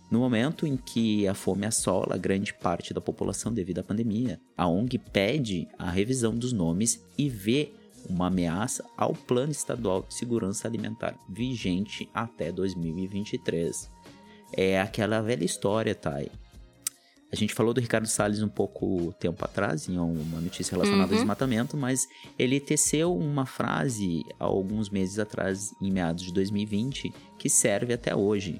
No 0.09 0.19
momento 0.19 0.65
em 0.65 0.75
que 0.75 1.27
a 1.27 1.35
fome 1.35 1.67
assola 1.67 2.17
grande 2.17 2.53
parte 2.53 2.93
da 2.93 3.01
população 3.01 3.53
devido 3.53 3.79
à 3.79 3.83
pandemia, 3.83 4.41
a 4.57 4.67
ONG 4.67 4.97
pede 4.97 5.67
a 5.77 5.89
revisão 5.89 6.35
dos 6.35 6.51
nomes 6.51 7.05
e 7.15 7.29
vê 7.29 7.71
uma 8.09 8.27
ameaça 8.27 8.83
ao 8.97 9.13
Plano 9.13 9.51
Estadual 9.51 10.01
de 10.01 10.15
Segurança 10.15 10.67
Alimentar 10.67 11.15
vigente 11.29 12.09
até 12.11 12.51
2023. 12.51 13.89
É 14.51 14.81
aquela 14.81 15.21
velha 15.21 15.45
história, 15.45 15.93
Thay. 15.93 16.31
A 17.31 17.35
gente 17.35 17.53
falou 17.53 17.73
do 17.73 17.79
Ricardo 17.79 18.07
Salles 18.07 18.41
um 18.41 18.49
pouco 18.49 19.13
tempo 19.19 19.45
atrás, 19.45 19.87
em 19.87 19.99
uma 19.99 20.41
notícia 20.41 20.71
relacionada 20.71 21.05
uhum. 21.05 21.13
ao 21.13 21.19
desmatamento, 21.19 21.77
mas 21.77 22.07
ele 22.39 22.59
teceu 22.59 23.15
uma 23.15 23.45
frase 23.45 24.23
há 24.39 24.45
alguns 24.45 24.89
meses 24.89 25.19
atrás, 25.19 25.71
em 25.79 25.91
meados 25.91 26.23
de 26.23 26.33
2020, 26.33 27.13
que 27.37 27.47
serve 27.47 27.93
até 27.93 28.15
hoje. 28.15 28.59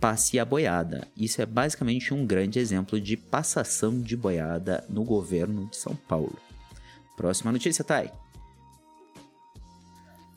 Passe 0.00 0.38
a 0.38 0.44
boiada. 0.44 1.06
Isso 1.16 1.40
é 1.40 1.46
basicamente 1.46 2.12
um 2.12 2.26
grande 2.26 2.58
exemplo 2.58 3.00
de 3.00 3.16
passação 3.16 4.00
de 4.00 4.16
boiada 4.16 4.84
no 4.88 5.04
governo 5.04 5.66
de 5.70 5.76
São 5.76 5.94
Paulo. 5.94 6.36
Próxima 7.16 7.52
notícia, 7.52 7.84
Thay. 7.84 8.10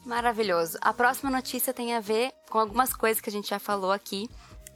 Maravilhoso. 0.06 0.78
A 0.82 0.94
próxima 0.94 1.30
notícia 1.30 1.74
tem 1.74 1.94
a 1.96 2.00
ver 2.00 2.32
com 2.50 2.60
algumas 2.60 2.94
coisas 2.94 3.20
que 3.20 3.30
a 3.30 3.34
gente 3.34 3.50
já 3.50 3.60
falou 3.60 3.92
aqui, 3.92 4.30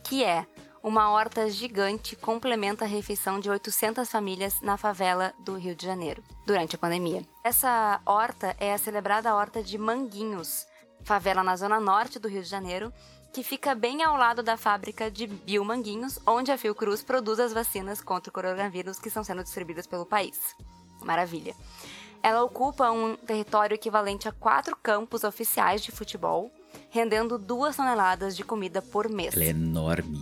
que 0.03 0.23
é 0.23 0.45
uma 0.83 1.09
horta 1.09 1.49
gigante 1.49 2.13
complementa 2.13 2.83
a 2.83 2.87
refeição 2.87 3.39
de 3.39 3.49
800 3.49 4.09
famílias 4.11 4.59
na 4.61 4.75
favela 4.75 5.33
do 5.39 5.55
Rio 5.55 5.73
de 5.73 5.85
Janeiro, 5.85 6.21
durante 6.45 6.75
a 6.75 6.77
pandemia. 6.77 7.23
Essa 7.41 8.01
horta 8.05 8.53
é 8.59 8.73
a 8.73 8.77
celebrada 8.77 9.33
Horta 9.33 9.63
de 9.63 9.77
Manguinhos, 9.77 10.67
favela 11.05 11.41
na 11.41 11.55
zona 11.55 11.79
norte 11.79 12.19
do 12.19 12.27
Rio 12.27 12.43
de 12.43 12.49
Janeiro, 12.49 12.91
que 13.31 13.43
fica 13.43 13.73
bem 13.73 14.03
ao 14.03 14.17
lado 14.17 14.43
da 14.43 14.57
fábrica 14.57 15.09
de 15.09 15.25
Biomanguinhos, 15.25 16.19
onde 16.27 16.51
a 16.51 16.57
Fiocruz 16.57 17.01
produz 17.01 17.39
as 17.39 17.53
vacinas 17.53 18.01
contra 18.01 18.29
o 18.29 18.33
coronavírus 18.33 18.99
que 18.99 19.07
estão 19.07 19.23
sendo 19.23 19.41
distribuídas 19.41 19.87
pelo 19.87 20.05
país. 20.05 20.53
Maravilha. 21.01 21.55
Ela 22.21 22.43
ocupa 22.43 22.91
um 22.91 23.15
território 23.15 23.75
equivalente 23.75 24.27
a 24.27 24.31
quatro 24.31 24.75
campos 24.75 25.23
oficiais 25.23 25.81
de 25.81 25.91
futebol, 25.91 26.51
rendendo 26.89 27.37
duas 27.39 27.75
toneladas 27.75 28.35
de 28.35 28.43
comida 28.43 28.81
por 28.81 29.09
mês. 29.09 29.33
Ela 29.33 29.45
é 29.45 29.49
enorme. 29.49 30.21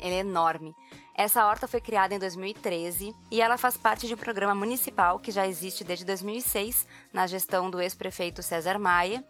É 0.00 0.18
enorme. 0.18 0.74
Essa 1.14 1.46
horta 1.46 1.68
foi 1.68 1.80
criada 1.80 2.14
em 2.14 2.18
2013 2.18 3.14
e 3.30 3.42
ela 3.42 3.58
faz 3.58 3.76
parte 3.76 4.06
de 4.06 4.14
um 4.14 4.16
programa 4.16 4.54
municipal 4.54 5.18
que 5.18 5.30
já 5.30 5.46
existe 5.46 5.84
desde 5.84 6.04
2006, 6.04 6.86
na 7.12 7.26
gestão 7.26 7.70
do 7.70 7.80
ex-prefeito 7.80 8.42
César 8.42 8.78
Maia, 8.78 9.24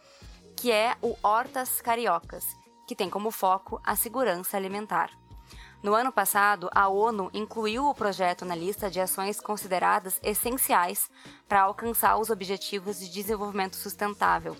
que 0.56 0.70
é 0.70 0.94
o 1.02 1.16
Hortas 1.22 1.80
Cariocas, 1.80 2.44
que 2.86 2.94
tem 2.94 3.10
como 3.10 3.30
foco 3.30 3.80
a 3.84 3.96
segurança 3.96 4.56
alimentar. 4.56 5.10
No 5.82 5.94
ano 5.94 6.12
passado, 6.12 6.68
a 6.74 6.88
ONU 6.88 7.30
incluiu 7.32 7.86
o 7.86 7.94
projeto 7.94 8.44
na 8.44 8.54
lista 8.54 8.90
de 8.90 9.00
ações 9.00 9.40
consideradas 9.40 10.20
essenciais 10.22 11.10
para 11.48 11.62
alcançar 11.62 12.18
os 12.18 12.28
Objetivos 12.28 13.00
de 13.00 13.08
Desenvolvimento 13.10 13.76
Sustentável. 13.76 14.54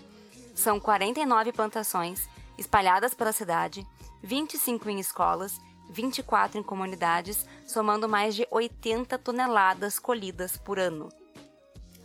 São 0.54 0.80
49 0.80 1.52
plantações 1.52 2.26
espalhadas 2.56 3.12
pela 3.12 3.32
cidade, 3.32 3.86
25 4.22 4.88
em 4.88 4.98
escolas 4.98 5.60
24 5.90 6.58
em 6.58 6.62
comunidades, 6.62 7.44
somando 7.66 8.08
mais 8.08 8.34
de 8.34 8.46
80 8.50 9.18
toneladas 9.18 9.98
colhidas 9.98 10.56
por 10.56 10.78
ano. 10.78 11.08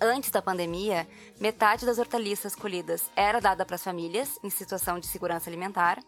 Antes 0.02 0.30
da 0.30 0.42
pandemia, 0.42 1.08
metade 1.40 1.86
das 1.86 1.98
hortaliças 1.98 2.54
colhidas 2.56 3.10
era 3.16 3.40
dada 3.40 3.66
para 3.66 3.76
as 3.76 3.84
famílias 3.84 4.38
em 4.44 4.50
situação 4.50 5.00
de 5.00 5.08
segurança 5.08 5.50
alimentar, 5.50 6.04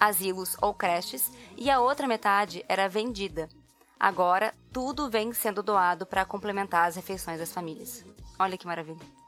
asilos 0.00 0.56
ou 0.60 0.74
creches, 0.74 1.30
e 1.56 1.70
a 1.70 1.78
outra 1.78 2.08
metade 2.08 2.64
era 2.68 2.88
vendida. 2.88 3.48
Agora, 3.98 4.54
tudo 4.72 5.10
vem 5.10 5.32
sendo 5.32 5.62
doado 5.62 6.06
para 6.06 6.24
complementar 6.24 6.88
as 6.88 6.96
refeições 6.96 7.38
das 7.38 7.52
famílias. 7.52 8.04
Olha 8.38 8.56
que 8.56 8.66
maravilha. 8.66 9.20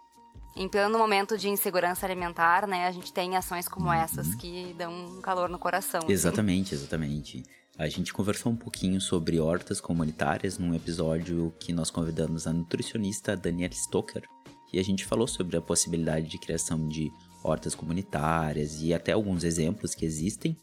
Em 0.56 0.68
pleno 0.68 0.98
momento 0.98 1.38
de 1.38 1.48
insegurança 1.48 2.04
alimentar, 2.04 2.66
né, 2.66 2.86
a 2.86 2.90
gente 2.90 3.12
tem 3.12 3.36
ações 3.36 3.68
como 3.68 3.86
uhum. 3.86 3.92
essas 3.92 4.34
que 4.34 4.74
dão 4.76 4.92
um 4.92 5.20
calor 5.20 5.48
no 5.48 5.58
coração. 5.58 6.00
Exatamente, 6.08 6.74
assim. 6.74 6.84
exatamente. 6.84 7.42
A 7.78 7.88
gente 7.88 8.12
conversou 8.12 8.52
um 8.52 8.56
pouquinho 8.56 9.00
sobre 9.00 9.40
hortas 9.40 9.80
comunitárias 9.80 10.58
num 10.58 10.74
episódio 10.74 11.52
que 11.58 11.72
nós 11.72 11.90
convidamos 11.90 12.46
a 12.46 12.52
nutricionista 12.52 13.36
Daniela 13.36 13.72
Stoker, 13.72 14.24
e 14.72 14.78
a 14.78 14.82
gente 14.82 15.04
falou 15.04 15.26
sobre 15.26 15.56
a 15.56 15.60
possibilidade 15.60 16.28
de 16.28 16.38
criação 16.38 16.88
de 16.88 17.10
hortas 17.42 17.74
comunitárias 17.74 18.80
e 18.80 18.94
até 18.94 19.12
alguns 19.12 19.44
exemplos 19.44 19.94
que 19.94 20.04
existem 20.04 20.56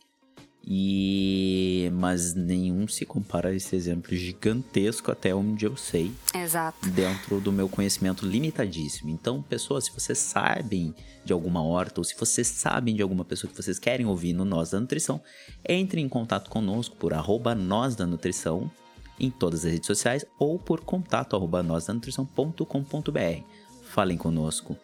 e 0.66 1.90
mas 1.94 2.34
nenhum 2.34 2.88
se 2.88 3.06
compara 3.06 3.50
a 3.50 3.56
esse 3.56 3.76
exemplo 3.76 4.16
gigantesco 4.16 5.12
até 5.12 5.34
onde 5.34 5.66
eu 5.66 5.76
sei. 5.76 6.12
Exato. 6.36 6.90
Dentro 6.90 7.40
do 7.40 7.52
meu 7.52 7.68
conhecimento 7.68 8.26
limitadíssimo. 8.26 9.10
Então, 9.10 9.42
pessoas, 9.42 9.86
se 9.86 9.92
vocês 9.92 10.18
sabem 10.18 10.94
de 11.24 11.34
alguma 11.34 11.64
horta 11.64 12.00
ou 12.00 12.04
se 12.04 12.16
vocês 12.18 12.48
sabem 12.48 12.96
de 12.96 13.02
alguma 13.02 13.26
pessoa 13.26 13.50
que 13.50 13.62
vocês 13.62 13.80
querem 13.80 14.06
ouvir 14.06 14.34
no 14.34 14.46
Nós 14.46 14.72
da 14.72 14.80
Nutrição, 14.80 15.22
entre 15.68 16.02
em 16.02 16.10
contato 16.10 16.50
conosco 16.50 16.96
por 16.96 17.14
arroba 17.14 17.56
Nós 17.56 17.96
da 17.96 18.06
Nutrição 18.06 18.72
em 19.20 19.30
todas 19.30 19.66
as 19.66 19.72
redes 19.72 19.88
sociais 19.88 20.26
ou 20.40 20.58
por 20.58 20.82
contato 20.82 21.36
arroba 21.36 21.62
nósdanutrição.com.br. 21.62 23.44
Falem 23.84 24.18
conosco. 24.18 24.78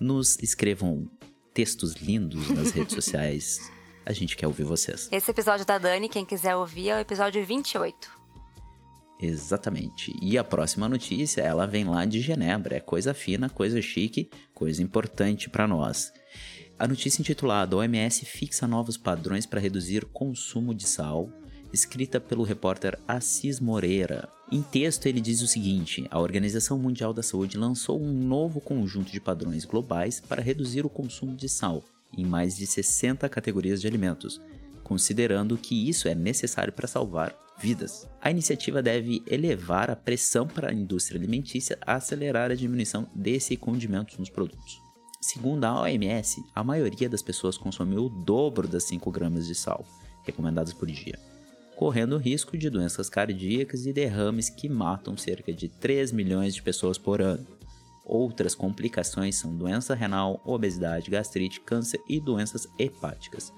Nos 0.00 0.38
escrevam 0.42 1.08
textos 1.54 1.94
lindos 1.94 2.48
nas 2.50 2.70
redes 2.70 2.94
sociais 2.96 3.75
a 4.06 4.12
gente 4.12 4.36
quer 4.36 4.46
ouvir 4.46 4.62
vocês. 4.62 5.08
Esse 5.10 5.32
episódio 5.32 5.66
da 5.66 5.76
Dani, 5.76 6.08
quem 6.08 6.24
quiser 6.24 6.54
ouvir, 6.54 6.90
é 6.90 6.96
o 6.96 7.00
episódio 7.00 7.44
28. 7.44 8.08
Exatamente. 9.20 10.14
E 10.22 10.38
a 10.38 10.44
próxima 10.44 10.88
notícia, 10.88 11.42
ela 11.42 11.66
vem 11.66 11.84
lá 11.84 12.04
de 12.04 12.20
Genebra. 12.20 12.76
É 12.76 12.80
coisa 12.80 13.12
fina, 13.12 13.48
coisa 13.48 13.82
chique, 13.82 14.30
coisa 14.54 14.80
importante 14.80 15.50
para 15.50 15.66
nós. 15.66 16.12
A 16.78 16.86
notícia 16.86 17.20
intitulada 17.20 17.76
OMS 17.76 18.24
fixa 18.24 18.66
novos 18.66 18.96
padrões 18.96 19.44
para 19.44 19.60
reduzir 19.60 20.04
o 20.04 20.08
consumo 20.08 20.72
de 20.74 20.86
sal 20.86 21.28
escrita 21.72 22.20
pelo 22.20 22.44
repórter 22.44 22.98
Assis 23.08 23.58
Moreira. 23.58 24.28
Em 24.52 24.62
texto, 24.62 25.06
ele 25.06 25.20
diz 25.20 25.42
o 25.42 25.48
seguinte: 25.48 26.06
a 26.10 26.20
Organização 26.20 26.78
Mundial 26.78 27.12
da 27.12 27.22
Saúde 27.22 27.58
lançou 27.58 28.00
um 28.00 28.12
novo 28.12 28.60
conjunto 28.60 29.10
de 29.10 29.20
padrões 29.20 29.64
globais 29.64 30.20
para 30.20 30.42
reduzir 30.42 30.86
o 30.86 30.90
consumo 30.90 31.34
de 31.34 31.48
sal 31.48 31.82
em 32.16 32.24
mais 32.24 32.56
de 32.56 32.66
60 32.66 33.28
categorias 33.28 33.80
de 33.80 33.86
alimentos, 33.86 34.40
considerando 34.82 35.56
que 35.56 35.88
isso 35.88 36.08
é 36.08 36.14
necessário 36.14 36.72
para 36.72 36.86
salvar 36.86 37.36
vidas. 37.58 38.06
A 38.20 38.30
iniciativa 38.30 38.82
deve 38.82 39.22
elevar 39.26 39.90
a 39.90 39.96
pressão 39.96 40.46
para 40.46 40.70
a 40.70 40.74
indústria 40.74 41.18
alimentícia 41.18 41.78
a 41.80 41.94
acelerar 41.94 42.50
a 42.50 42.54
diminuição 42.54 43.08
desse 43.14 43.56
condimento 43.56 44.18
nos 44.18 44.30
produtos. 44.30 44.80
Segundo 45.20 45.64
a 45.64 45.80
OMS, 45.82 46.42
a 46.54 46.62
maioria 46.62 47.08
das 47.08 47.22
pessoas 47.22 47.58
consumiu 47.58 48.04
o 48.04 48.08
dobro 48.08 48.68
das 48.68 48.84
5 48.84 49.10
gramas 49.10 49.46
de 49.46 49.54
sal 49.54 49.84
recomendadas 50.24 50.72
por 50.72 50.86
dia, 50.88 51.18
correndo 51.74 52.16
o 52.16 52.18
risco 52.18 52.56
de 52.56 52.68
doenças 52.68 53.08
cardíacas 53.08 53.86
e 53.86 53.92
derrames 53.92 54.50
que 54.50 54.68
matam 54.68 55.16
cerca 55.16 55.52
de 55.52 55.68
3 55.68 56.12
milhões 56.12 56.54
de 56.54 56.62
pessoas 56.62 56.98
por 56.98 57.20
ano. 57.20 57.46
Outras 58.08 58.54
complicações 58.54 59.34
são 59.34 59.56
doença 59.56 59.92
renal, 59.92 60.40
obesidade, 60.44 61.10
gastrite, 61.10 61.60
câncer 61.60 62.00
e 62.08 62.20
doenças 62.20 62.68
hepáticas. 62.78 63.52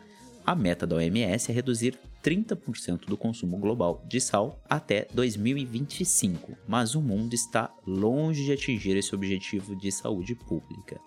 A 0.47 0.55
meta 0.55 0.87
da 0.87 0.97
OMS 0.97 1.51
é 1.51 1.55
reduzir 1.55 1.99
30% 2.25 3.05
do 3.05 3.19
consumo 3.19 3.59
global 3.59 4.03
de 4.09 4.19
sal 4.19 4.59
até 4.67 5.07
2025, 5.13 6.57
mas 6.67 6.95
o 6.95 7.03
mundo 7.03 7.35
está 7.35 7.71
longe 7.87 8.47
de 8.47 8.53
atingir 8.53 8.97
esse 8.97 9.15
objetivo 9.15 9.77
de 9.77 9.93
saúde 9.93 10.35
pública. 10.35 10.99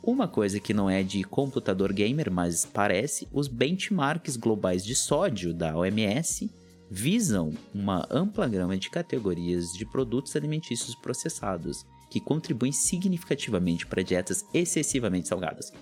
Uma 0.00 0.28
coisa 0.28 0.60
que 0.60 0.72
não 0.72 0.88
é 0.88 1.02
de 1.02 1.24
computador 1.24 1.92
gamer, 1.92 2.30
mas 2.30 2.64
parece, 2.64 3.28
os 3.32 3.48
benchmarks 3.48 4.36
globais 4.36 4.84
de 4.84 4.94
sódio 4.94 5.52
da 5.52 5.76
OMS 5.76 6.48
visam 6.88 7.52
uma 7.74 8.06
ampla 8.10 8.46
gama 8.46 8.76
de 8.76 8.90
categorias 8.90 9.72
de 9.72 9.84
produtos 9.86 10.36
alimentícios 10.36 10.94
processados, 10.94 11.86
que 12.12 12.20
contribuem 12.20 12.72
significativamente 12.72 13.86
para 13.86 14.02
dietas 14.02 14.44
excessivamente 14.52 15.28
salgadas. 15.28 15.72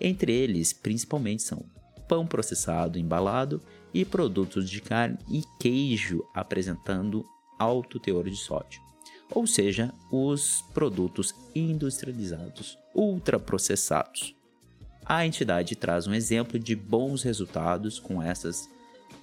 Entre 0.00 0.32
eles, 0.32 0.72
principalmente 0.72 1.42
são 1.42 1.64
pão 2.06 2.24
processado, 2.24 2.96
embalado 2.96 3.60
e 3.92 4.04
produtos 4.04 4.70
de 4.70 4.80
carne 4.80 5.18
e 5.28 5.42
queijo 5.58 6.24
apresentando 6.32 7.26
alto 7.58 7.98
teor 7.98 8.30
de 8.30 8.36
sódio 8.36 8.80
ou 9.32 9.46
seja, 9.46 9.94
os 10.10 10.64
produtos 10.74 11.32
industrializados 11.54 12.76
ultraprocessados. 12.92 14.34
A 15.06 15.24
entidade 15.24 15.76
traz 15.76 16.08
um 16.08 16.14
exemplo 16.14 16.58
de 16.58 16.74
bons 16.74 17.22
resultados 17.22 18.00
com 18.00 18.20
essas 18.20 18.68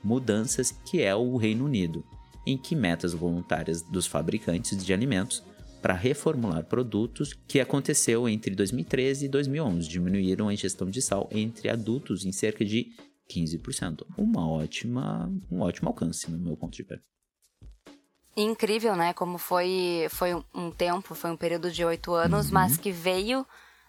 mudanças, 0.01 0.71
que 0.71 1.01
é 1.01 1.13
o 1.13 1.36
Reino 1.36 1.65
Unido, 1.65 2.06
em 2.45 2.58
que 2.58 2.73
metas 2.73 3.13
voluntárias 3.13 3.82
dos 3.82 4.08
fabricantes 4.08 4.82
de 4.82 4.93
alimentos 4.93 5.43
para 5.82 5.94
reformular 5.94 6.63
produtos 6.66 7.34
que 7.48 7.60
aconteceu 7.60 8.28
entre 8.28 8.56
2013 8.56 9.26
e 9.26 9.30
2011 9.30 9.88
diminuíram 9.88 10.48
a 10.48 10.54
ingestão 10.54 10.90
de 10.90 11.02
sal 11.02 11.30
entre 11.32 11.70
adultos 11.70 12.26
em 12.26 12.32
cerca 12.32 12.66
de 12.66 12.92
15%. 13.30 14.06
Uma 14.18 14.50
ótima, 14.50 15.32
um 15.52 15.62
ótimo 15.62 15.90
alcance 15.90 16.30
no 16.30 16.38
meu 16.38 16.58
ponto 16.58 16.74
de 16.74 16.84
vista 16.84 17.02
incrível, 18.38 18.96
né? 18.96 19.13
Como 19.13 19.40
foi, 19.40 20.08
foi 20.12 20.36
um 20.54 20.70
tempo, 20.70 21.16
foi 21.16 21.32
um 21.32 21.36
período 21.36 21.72
de 21.72 21.84
oito 21.84 22.13
anos, 22.13 22.48
uhum. 22.48 22.54
mas 22.54 22.78
que 22.78 22.92
veio 22.92 23.46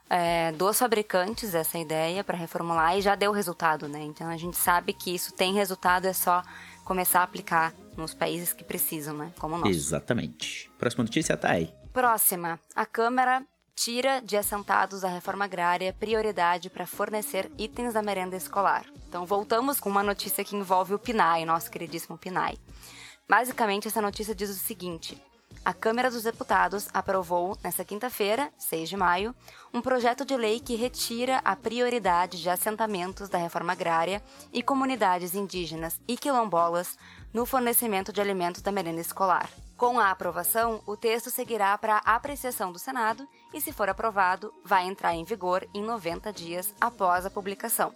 é, 0.08 0.52
dos 0.52 0.78
fabricantes 0.78 1.54
essa 1.54 1.78
ideia 1.78 2.24
para 2.24 2.36
reformular 2.36 2.96
e 2.96 3.02
já 3.02 3.14
deu 3.14 3.30
resultado, 3.30 3.86
né? 3.86 4.02
Então 4.02 4.28
a 4.28 4.36
gente 4.36 4.56
sabe 4.56 4.94
que 4.94 5.14
isso 5.14 5.32
tem 5.34 5.52
resultado, 5.52 6.06
é 6.06 6.14
só 6.14 6.42
começar 6.88 7.20
a 7.20 7.24
aplicar 7.24 7.74
nos 7.98 8.14
países 8.14 8.54
que 8.54 8.64
precisam, 8.64 9.14
né? 9.14 9.30
Como 9.38 9.56
o 9.56 9.58
nosso. 9.58 9.70
Exatamente. 9.70 10.70
Próxima 10.78 11.04
notícia, 11.04 11.36
Thay. 11.36 11.70
Próxima. 11.92 12.58
A 12.74 12.86
Câmara 12.86 13.44
tira 13.74 14.22
de 14.22 14.38
assentados 14.38 15.02
da 15.02 15.08
reforma 15.08 15.44
agrária 15.44 15.92
prioridade 15.92 16.70
para 16.70 16.86
fornecer 16.86 17.50
itens 17.58 17.92
da 17.92 18.02
merenda 18.02 18.36
escolar. 18.36 18.86
Então 19.06 19.26
voltamos 19.26 19.78
com 19.78 19.90
uma 19.90 20.02
notícia 20.02 20.42
que 20.42 20.56
envolve 20.56 20.94
o 20.94 20.98
PNAE, 20.98 21.44
nosso 21.44 21.70
queridíssimo 21.70 22.16
PNAE. 22.16 22.58
Basicamente, 23.28 23.86
essa 23.86 24.00
notícia 24.00 24.34
diz 24.34 24.48
o 24.48 24.54
seguinte: 24.54 25.22
a 25.68 25.74
Câmara 25.74 26.10
dos 26.10 26.22
Deputados 26.22 26.88
aprovou, 26.94 27.54
nesta 27.62 27.84
quinta-feira, 27.84 28.50
6 28.56 28.88
de 28.88 28.96
maio, 28.96 29.34
um 29.70 29.82
projeto 29.82 30.24
de 30.24 30.34
lei 30.34 30.60
que 30.60 30.76
retira 30.76 31.42
a 31.44 31.54
prioridade 31.54 32.40
de 32.40 32.48
assentamentos 32.48 33.28
da 33.28 33.36
reforma 33.36 33.72
agrária 33.72 34.22
e 34.50 34.62
comunidades 34.62 35.34
indígenas 35.34 36.00
e 36.08 36.16
quilombolas 36.16 36.96
no 37.34 37.44
fornecimento 37.44 38.14
de 38.14 38.18
alimentos 38.18 38.62
da 38.62 38.72
merenda 38.72 39.02
escolar. 39.02 39.50
Com 39.76 40.00
a 40.00 40.10
aprovação, 40.10 40.82
o 40.86 40.96
texto 40.96 41.28
seguirá 41.28 41.76
para 41.76 41.98
apreciação 41.98 42.72
do 42.72 42.78
Senado 42.78 43.28
e, 43.52 43.60
se 43.60 43.70
for 43.70 43.90
aprovado, 43.90 44.50
vai 44.64 44.86
entrar 44.86 45.14
em 45.14 45.24
vigor 45.24 45.68
em 45.74 45.82
90 45.82 46.32
dias 46.32 46.74
após 46.80 47.26
a 47.26 47.30
publicação. 47.30 47.92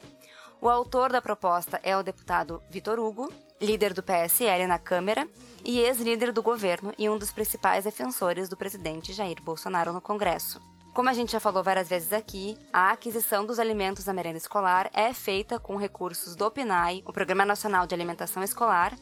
O 0.61 0.69
autor 0.69 1.11
da 1.11 1.23
proposta 1.23 1.81
é 1.83 1.97
o 1.97 2.03
deputado 2.03 2.63
Vitor 2.71 3.01
Hugo, 3.01 3.33
líder 3.63 3.95
do 3.95 4.03
PSL 4.03 4.67
na 4.67 4.79
Câmara 4.79 5.27
e 5.65 5.79
ex-líder 5.79 6.33
do 6.33 6.43
governo 6.43 6.93
e 6.99 7.09
um 7.09 7.17
dos 7.17 7.31
principais 7.31 7.85
defensores 7.85 8.49
do 8.49 8.57
presidente 8.57 9.13
Jair 9.13 9.41
Bolsonaro 9.41 9.93
no 9.93 10.01
Congresso. 10.01 10.61
Como 10.93 11.09
a 11.09 11.13
gente 11.13 11.33
já 11.33 11.41
falou 11.41 11.63
várias 11.63 11.89
vezes 11.89 12.13
aqui, 12.13 12.59
a 12.73 12.91
aquisição 12.91 13.47
dos 13.47 13.61
alimentos 13.61 14.05
da 14.05 14.13
merenda 14.13 14.37
escolar 14.37 14.91
é 14.93 15.15
feita 15.15 15.61
com 15.61 15.77
recursos 15.77 16.35
do 16.35 16.51
PNAE, 16.51 17.05
o 17.07 17.13
Programa 17.13 17.47
Nacional 17.47 17.87
de 17.87 17.95
Alimentação 17.95 18.43
Escolar, 18.43 18.95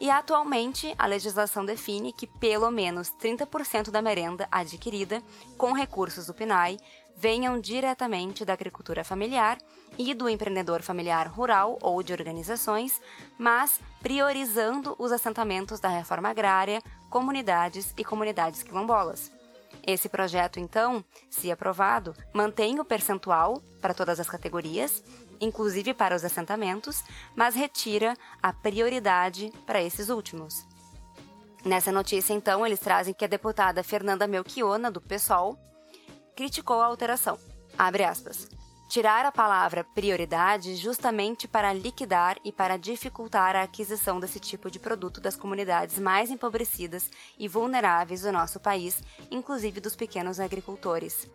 e 0.00 0.10
atualmente 0.10 0.94
a 0.96 1.06
legislação 1.06 1.64
define 1.64 2.12
que 2.12 2.26
pelo 2.26 2.70
menos 2.70 3.12
30% 3.20 3.90
da 3.90 4.00
merenda 4.00 4.48
adquirida 4.50 5.22
com 5.56 5.72
recursos 5.72 6.26
do 6.26 6.34
PNAE 6.34 6.78
venham 7.18 7.60
diretamente 7.60 8.44
da 8.44 8.52
agricultura 8.52 9.02
familiar 9.02 9.58
e 9.98 10.14
do 10.14 10.28
empreendedor 10.28 10.82
familiar 10.82 11.26
rural 11.26 11.76
ou 11.82 12.00
de 12.00 12.12
organizações, 12.12 13.00
mas 13.36 13.80
priorizando 14.00 14.94
os 14.98 15.10
assentamentos 15.10 15.80
da 15.80 15.88
reforma 15.88 16.28
agrária, 16.28 16.80
comunidades 17.10 17.92
e 17.98 18.04
comunidades 18.04 18.62
quilombolas. 18.62 19.32
Esse 19.84 20.08
projeto, 20.08 20.60
então, 20.60 21.04
se 21.28 21.50
aprovado, 21.50 22.14
mantém 22.32 22.78
o 22.78 22.84
percentual 22.84 23.60
para 23.80 23.94
todas 23.94 24.20
as 24.20 24.28
categorias, 24.28 25.02
inclusive 25.40 25.94
para 25.94 26.14
os 26.14 26.24
assentamentos, 26.24 27.02
mas 27.34 27.54
retira 27.56 28.14
a 28.40 28.52
prioridade 28.52 29.52
para 29.66 29.82
esses 29.82 30.08
últimos. 30.08 30.64
Nessa 31.64 31.90
notícia, 31.90 32.32
então, 32.32 32.64
eles 32.64 32.78
trazem 32.78 33.12
que 33.12 33.24
a 33.24 33.28
deputada 33.28 33.82
Fernanda 33.82 34.26
Melchiona, 34.28 34.90
do 34.90 35.00
PSOL, 35.00 35.58
criticou 36.38 36.80
a 36.80 36.86
alteração. 36.86 37.36
Abre 37.76 38.04
aspas. 38.04 38.48
Tirar 38.88 39.26
a 39.26 39.32
palavra 39.32 39.82
prioridade 39.82 40.76
justamente 40.76 41.48
para 41.48 41.72
liquidar 41.72 42.38
e 42.44 42.52
para 42.52 42.76
dificultar 42.76 43.56
a 43.56 43.62
aquisição 43.62 44.20
desse 44.20 44.38
tipo 44.38 44.70
de 44.70 44.78
produto 44.78 45.20
das 45.20 45.34
comunidades 45.34 45.98
mais 45.98 46.30
empobrecidas 46.30 47.10
e 47.36 47.48
vulneráveis 47.48 48.22
do 48.22 48.30
nosso 48.30 48.60
país, 48.60 49.02
inclusive 49.32 49.80
dos 49.80 49.96
pequenos 49.96 50.38
agricultores. 50.38 51.28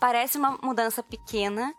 Parece 0.00 0.38
uma 0.38 0.58
mudança 0.60 1.04
pequena, 1.04 1.72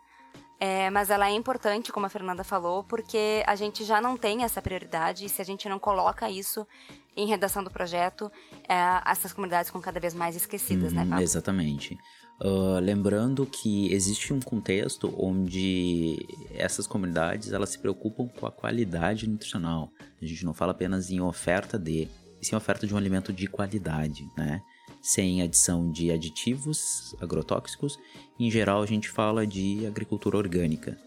é, 0.58 0.88
mas 0.88 1.10
ela 1.10 1.28
é 1.28 1.32
importante, 1.32 1.92
como 1.92 2.06
a 2.06 2.08
Fernanda 2.08 2.42
falou, 2.42 2.82
porque 2.82 3.44
a 3.46 3.54
gente 3.54 3.84
já 3.84 4.00
não 4.00 4.16
tem 4.16 4.42
essa 4.42 4.62
prioridade 4.62 5.26
e 5.26 5.28
se 5.28 5.42
a 5.42 5.44
gente 5.44 5.68
não 5.68 5.78
coloca 5.78 6.30
isso 6.30 6.66
em 7.14 7.26
redação 7.26 7.62
do 7.62 7.70
projeto, 7.70 8.32
é, 8.66 8.74
essas 9.04 9.34
comunidades 9.34 9.68
ficam 9.68 9.82
cada 9.82 10.00
vez 10.00 10.14
mais 10.14 10.34
esquecidas, 10.34 10.94
né, 10.94 11.02
hum, 11.02 11.10
Pablo? 11.10 11.22
Exatamente. 11.22 11.98
Uh, 12.40 12.80
lembrando 12.80 13.46
que 13.46 13.92
existe 13.92 14.32
um 14.32 14.40
contexto 14.40 15.14
onde 15.16 16.18
essas 16.50 16.84
comunidades 16.84 17.52
elas 17.52 17.70
se 17.70 17.78
preocupam 17.78 18.26
com 18.26 18.46
a 18.46 18.50
qualidade 18.50 19.28
nutricional. 19.28 19.90
A 20.20 20.26
gente 20.26 20.44
não 20.44 20.52
fala 20.52 20.72
apenas 20.72 21.10
em 21.10 21.20
oferta 21.20 21.78
de, 21.78 22.08
e 22.40 22.44
sim 22.44 22.56
oferta 22.56 22.86
de 22.86 22.94
um 22.94 22.96
alimento 22.96 23.32
de 23.32 23.46
qualidade, 23.46 24.28
né? 24.36 24.60
Sem 25.00 25.42
adição 25.42 25.92
de 25.92 26.10
aditivos 26.10 27.14
agrotóxicos. 27.20 27.98
Em 28.38 28.50
geral, 28.50 28.82
a 28.82 28.86
gente 28.86 29.08
fala 29.08 29.46
de 29.46 29.86
agricultura 29.86 30.36
orgânica. 30.36 30.98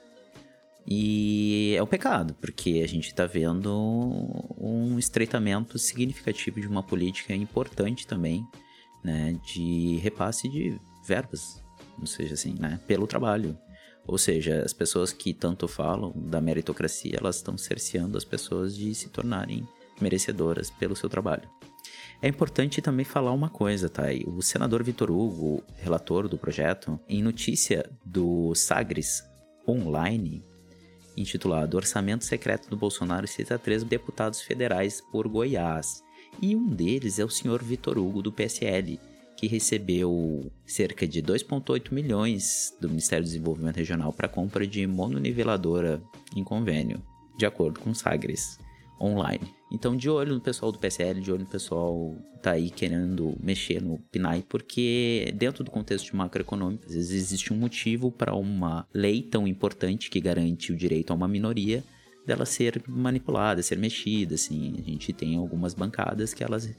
E 0.87 1.75
é 1.77 1.83
um 1.83 1.87
pecado, 1.87 2.33
porque 2.35 2.81
a 2.81 2.87
gente 2.87 3.07
está 3.07 3.25
vendo 3.25 3.75
um 4.57 4.97
estreitamento 4.97 5.77
significativo 5.77 6.61
de 6.61 6.67
uma 6.67 6.81
política 6.81 7.35
importante 7.35 8.07
também, 8.07 8.47
né, 9.03 9.37
de 9.45 9.97
repasse 9.97 10.47
de 10.47 10.79
verbas, 11.07 11.63
ou 11.99 12.05
seja, 12.05 12.33
assim, 12.33 12.55
né, 12.59 12.79
pelo 12.85 13.07
trabalho. 13.07 13.57
Ou 14.05 14.17
seja, 14.17 14.61
as 14.63 14.73
pessoas 14.73 15.11
que 15.11 15.33
tanto 15.33 15.67
falam 15.67 16.13
da 16.15 16.39
meritocracia, 16.39 17.17
elas 17.19 17.37
estão 17.37 17.57
cerceando 17.57 18.17
as 18.17 18.23
pessoas 18.23 18.75
de 18.75 18.93
se 18.95 19.09
tornarem 19.09 19.67
merecedoras 19.99 20.69
pelo 20.69 20.95
seu 20.95 21.09
trabalho. 21.09 21.49
É 22.21 22.27
importante 22.27 22.81
também 22.81 23.05
falar 23.05 23.31
uma 23.31 23.49
coisa, 23.49 23.89
tá? 23.89 24.05
O 24.25 24.41
senador 24.41 24.81
Vitor 24.83 25.11
Hugo, 25.11 25.63
relator 25.75 26.27
do 26.27 26.37
projeto, 26.37 26.99
em 27.07 27.21
notícia 27.21 27.87
do 28.03 28.55
Sagres 28.55 29.23
Online, 29.67 30.43
intitulado 31.15 31.77
Orçamento 31.77 32.23
Secreto 32.23 32.69
do 32.69 32.77
Bolsonaro 32.77 33.27
cita 33.27 33.59
três 33.59 33.83
deputados 33.83 34.41
federais 34.41 35.01
por 35.11 35.27
Goiás. 35.27 36.01
E 36.41 36.55
um 36.55 36.67
deles 36.67 37.19
é 37.19 37.25
o 37.25 37.29
senhor 37.29 37.63
Vitor 37.63 37.97
Hugo, 37.97 38.21
do 38.21 38.31
PSL, 38.31 38.99
que 39.37 39.47
recebeu 39.47 40.51
cerca 40.65 41.07
de 41.07 41.21
2,8 41.21 41.93
milhões 41.93 42.75
do 42.81 42.89
Ministério 42.89 43.23
do 43.23 43.27
Desenvolvimento 43.27 43.77
Regional 43.77 44.11
para 44.11 44.27
compra 44.27 44.65
de 44.65 44.85
mononiveladora 44.87 46.01
em 46.35 46.43
convênio, 46.43 47.01
de 47.37 47.45
acordo 47.45 47.79
com 47.79 47.93
Sagres 47.93 48.59
online. 48.99 49.47
Então, 49.71 49.95
de 49.95 50.09
olho 50.09 50.33
no 50.33 50.41
pessoal 50.41 50.71
do 50.71 50.79
PSL, 50.79 51.21
de 51.21 51.31
olho 51.31 51.41
no 51.41 51.49
pessoal 51.49 52.15
tá 52.41 52.51
aí 52.51 52.69
querendo 52.69 53.35
mexer 53.39 53.81
no 53.81 53.99
PNAE, 54.11 54.43
porque 54.47 55.31
dentro 55.35 55.63
do 55.63 55.69
contexto 55.69 56.05
de 56.05 56.15
macroeconômico, 56.15 56.85
às 56.85 56.93
vezes 56.93 57.11
existe 57.11 57.53
um 57.53 57.57
motivo 57.57 58.11
para 58.11 58.33
uma 58.33 58.87
lei 58.93 59.21
tão 59.21 59.47
importante 59.47 60.09
que 60.09 60.19
garante 60.19 60.71
o 60.71 60.75
direito 60.75 61.11
a 61.11 61.15
uma 61.15 61.27
minoria 61.27 61.83
dela 62.25 62.45
ser 62.45 62.81
manipulada, 62.87 63.61
ser 63.61 63.77
mexida, 63.77 64.35
assim. 64.35 64.75
A 64.79 64.81
gente 64.81 65.13
tem 65.13 65.35
algumas 65.35 65.73
bancadas 65.73 66.33
que 66.33 66.43
elas 66.43 66.69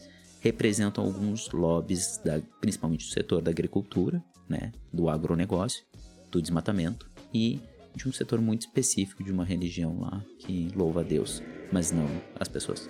representam 0.41 1.05
alguns 1.05 1.51
lobbies, 1.51 2.19
da, 2.25 2.41
principalmente 2.61 3.07
do 3.07 3.13
setor 3.13 3.43
da 3.43 3.51
agricultura, 3.51 4.23
né, 4.49 4.73
do 4.93 5.09
agronegócio, 5.09 5.85
do 6.31 6.41
desmatamento 6.41 7.11
e 7.33 7.61
de 7.95 8.09
um 8.09 8.13
setor 8.13 8.41
muito 8.41 8.63
específico 8.63 9.25
de 9.25 9.33
uma 9.33 9.45
religião 9.45 10.01
lá 10.01 10.23
que 10.39 10.71
louva 10.75 11.01
a 11.01 11.05
Deus, 11.05 11.43
mas 11.73 11.91
não 11.91 12.07
as 12.39 12.49
pessoas. 12.49 12.89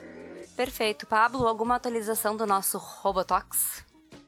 Perfeito. 0.56 1.06
Pablo, 1.06 1.46
alguma 1.46 1.76
atualização 1.76 2.36
do 2.36 2.44
nosso 2.44 2.78
Robotox? 2.78 3.84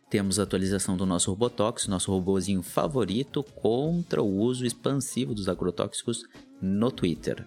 Temos 0.09 0.41
a 0.41 0.43
atualização 0.43 0.97
do 0.97 1.07
nosso 1.07 1.31
Robotox, 1.31 1.87
nosso 1.87 2.11
robozinho 2.11 2.63
favorito 2.63 3.45
contra 3.45 4.23
o 4.23 4.39
uso 4.39 4.67
expansivo 4.67 5.35
dos 5.35 5.49
agrotóxicos 5.49 6.25
no 6.61 6.91
Twitter. 6.91 7.47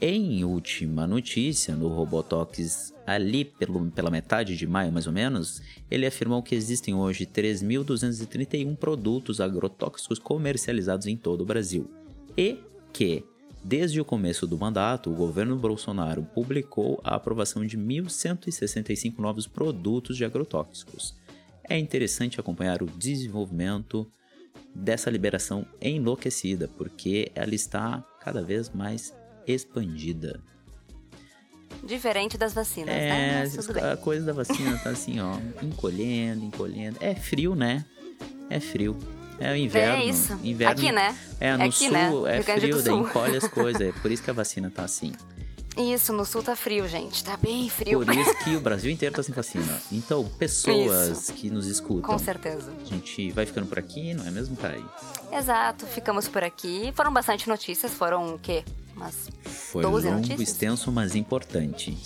Em 0.00 0.44
última 0.44 1.06
notícia, 1.06 1.74
no 1.74 1.88
Robotox, 1.88 2.92
ali 3.06 3.44
pelo, 3.44 3.90
pela 3.90 4.10
metade 4.10 4.56
de 4.56 4.66
maio 4.66 4.92
mais 4.92 5.06
ou 5.06 5.12
menos, 5.12 5.62
ele 5.90 6.04
afirmou 6.04 6.42
que 6.42 6.54
existem 6.54 6.94
hoje 6.94 7.24
3.231 7.24 8.76
produtos 8.76 9.40
agrotóxicos 9.40 10.18
comercializados 10.18 11.06
em 11.06 11.16
todo 11.16 11.42
o 11.42 11.46
Brasil. 11.46 11.88
E 12.36 12.58
que, 12.92 13.24
desde 13.62 14.00
o 14.00 14.04
começo 14.04 14.46
do 14.46 14.58
mandato, 14.58 15.10
o 15.10 15.14
governo 15.14 15.56
Bolsonaro 15.56 16.24
publicou 16.34 17.00
a 17.04 17.14
aprovação 17.14 17.64
de 17.64 17.78
1.165 17.78 19.18
novos 19.18 19.46
produtos 19.46 20.16
de 20.16 20.24
agrotóxicos. 20.24 21.14
É 21.68 21.78
interessante 21.78 22.38
acompanhar 22.38 22.82
o 22.82 22.86
desenvolvimento 22.86 24.06
dessa 24.74 25.08
liberação 25.08 25.64
enlouquecida, 25.80 26.68
porque 26.76 27.30
ela 27.34 27.54
está 27.54 28.04
cada 28.20 28.42
vez 28.42 28.70
mais 28.70 29.14
expandida. 29.46 30.40
Diferente 31.82 32.38
das 32.38 32.54
vacinas, 32.54 32.94
é, 32.94 33.08
né? 33.08 33.40
Mas 33.40 33.66
tudo 33.66 33.78
a 33.78 33.96
coisa 33.96 34.24
da 34.24 34.32
vacina 34.32 34.78
tá 34.78 34.90
assim, 34.90 35.20
ó, 35.20 35.36
encolhendo, 35.62 36.44
encolhendo. 36.44 36.96
É 37.00 37.14
frio, 37.14 37.54
né? 37.54 37.84
É 38.48 38.58
frio. 38.58 38.96
É 39.38 39.52
o 39.52 39.56
inverno. 39.56 40.02
É 40.02 40.06
isso. 40.06 40.38
Inverno, 40.42 40.80
Aqui, 40.80 40.92
né? 40.92 41.16
É, 41.40 41.56
no 41.56 41.64
Aqui, 41.64 41.84
sul 41.86 41.90
né? 41.90 42.38
é 42.38 42.42
frio, 42.42 42.82
daí 42.82 42.94
encolhe 42.94 43.36
as 43.36 43.48
coisas. 43.48 43.80
É 43.80 43.92
por 43.92 44.10
isso 44.10 44.22
que 44.22 44.30
a 44.30 44.32
vacina 44.32 44.70
tá 44.70 44.84
assim. 44.84 45.12
Isso, 45.76 46.12
no 46.12 46.24
sul 46.24 46.42
tá 46.42 46.54
frio, 46.54 46.86
gente. 46.88 47.24
Tá 47.24 47.36
bem 47.36 47.68
frio. 47.68 48.04
Por 48.04 48.14
isso 48.14 48.34
que 48.44 48.54
o 48.56 48.60
Brasil 48.62 48.90
inteiro 48.90 49.14
tá 49.14 49.22
sem 49.22 49.34
vacina. 49.34 49.80
Então, 49.90 50.24
pessoas 50.38 51.30
que 51.30 51.50
nos 51.50 51.66
escutam. 51.66 52.02
Com 52.10 52.18
certeza. 52.18 52.72
A 52.80 52.84
gente 52.84 53.32
vai 53.32 53.44
ficando 53.44 53.66
por 53.66 53.78
aqui, 53.78 54.14
não 54.14 54.24
é 54.26 54.30
mesmo, 54.30 54.54
Thay? 54.56 54.84
Exato, 55.32 55.86
ficamos 55.86 56.28
por 56.28 56.44
aqui. 56.44 56.92
Foram 56.94 57.12
bastante 57.12 57.48
notícias, 57.48 57.92
foram 57.92 58.34
o 58.34 58.38
quê? 58.38 58.64
Umas 58.96 59.28
Foi 59.44 59.82
12 59.82 60.06
longo, 60.06 60.18
notícias? 60.20 60.40
extenso, 60.48 60.92
mas 60.92 61.16
importante. 61.16 61.96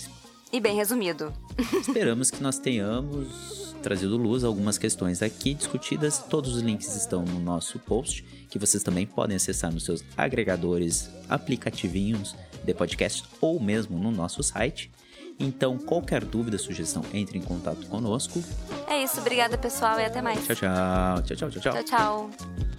E 0.51 0.59
bem 0.59 0.75
resumido. 0.75 1.31
Esperamos 1.79 2.31
que 2.31 2.41
nós 2.41 2.57
tenhamos 2.57 3.68
trazido 3.79 4.17
luz 4.17 4.43
a 4.43 4.47
algumas 4.47 4.77
questões 4.77 5.21
aqui 5.21 5.53
discutidas. 5.53 6.19
Todos 6.19 6.55
os 6.55 6.61
links 6.61 6.95
estão 6.95 7.23
no 7.23 7.39
nosso 7.39 7.79
post, 7.79 8.23
que 8.49 8.59
vocês 8.59 8.83
também 8.83 9.05
podem 9.05 9.35
acessar 9.35 9.71
nos 9.71 9.83
seus 9.83 10.03
agregadores, 10.15 11.09
aplicativinhos 11.27 12.35
de 12.63 12.73
podcast 12.73 13.23
ou 13.41 13.59
mesmo 13.59 13.97
no 13.97 14.11
nosso 14.11 14.43
site. 14.43 14.91
Então, 15.39 15.77
qualquer 15.77 16.25
dúvida, 16.25 16.57
sugestão, 16.57 17.01
entre 17.13 17.37
em 17.37 17.41
contato 17.41 17.87
conosco. 17.87 18.43
É 18.87 19.01
isso, 19.01 19.21
obrigada 19.21 19.57
pessoal 19.57 19.97
e 19.99 20.05
até 20.05 20.21
mais. 20.21 20.45
Tchau, 20.45 20.55
tchau. 20.55 21.23
Tchau, 21.23 21.35
tchau, 21.37 21.49
tchau, 21.49 21.61
tchau. 21.61 21.83
tchau. 21.83 21.83
tchau. 21.83 22.78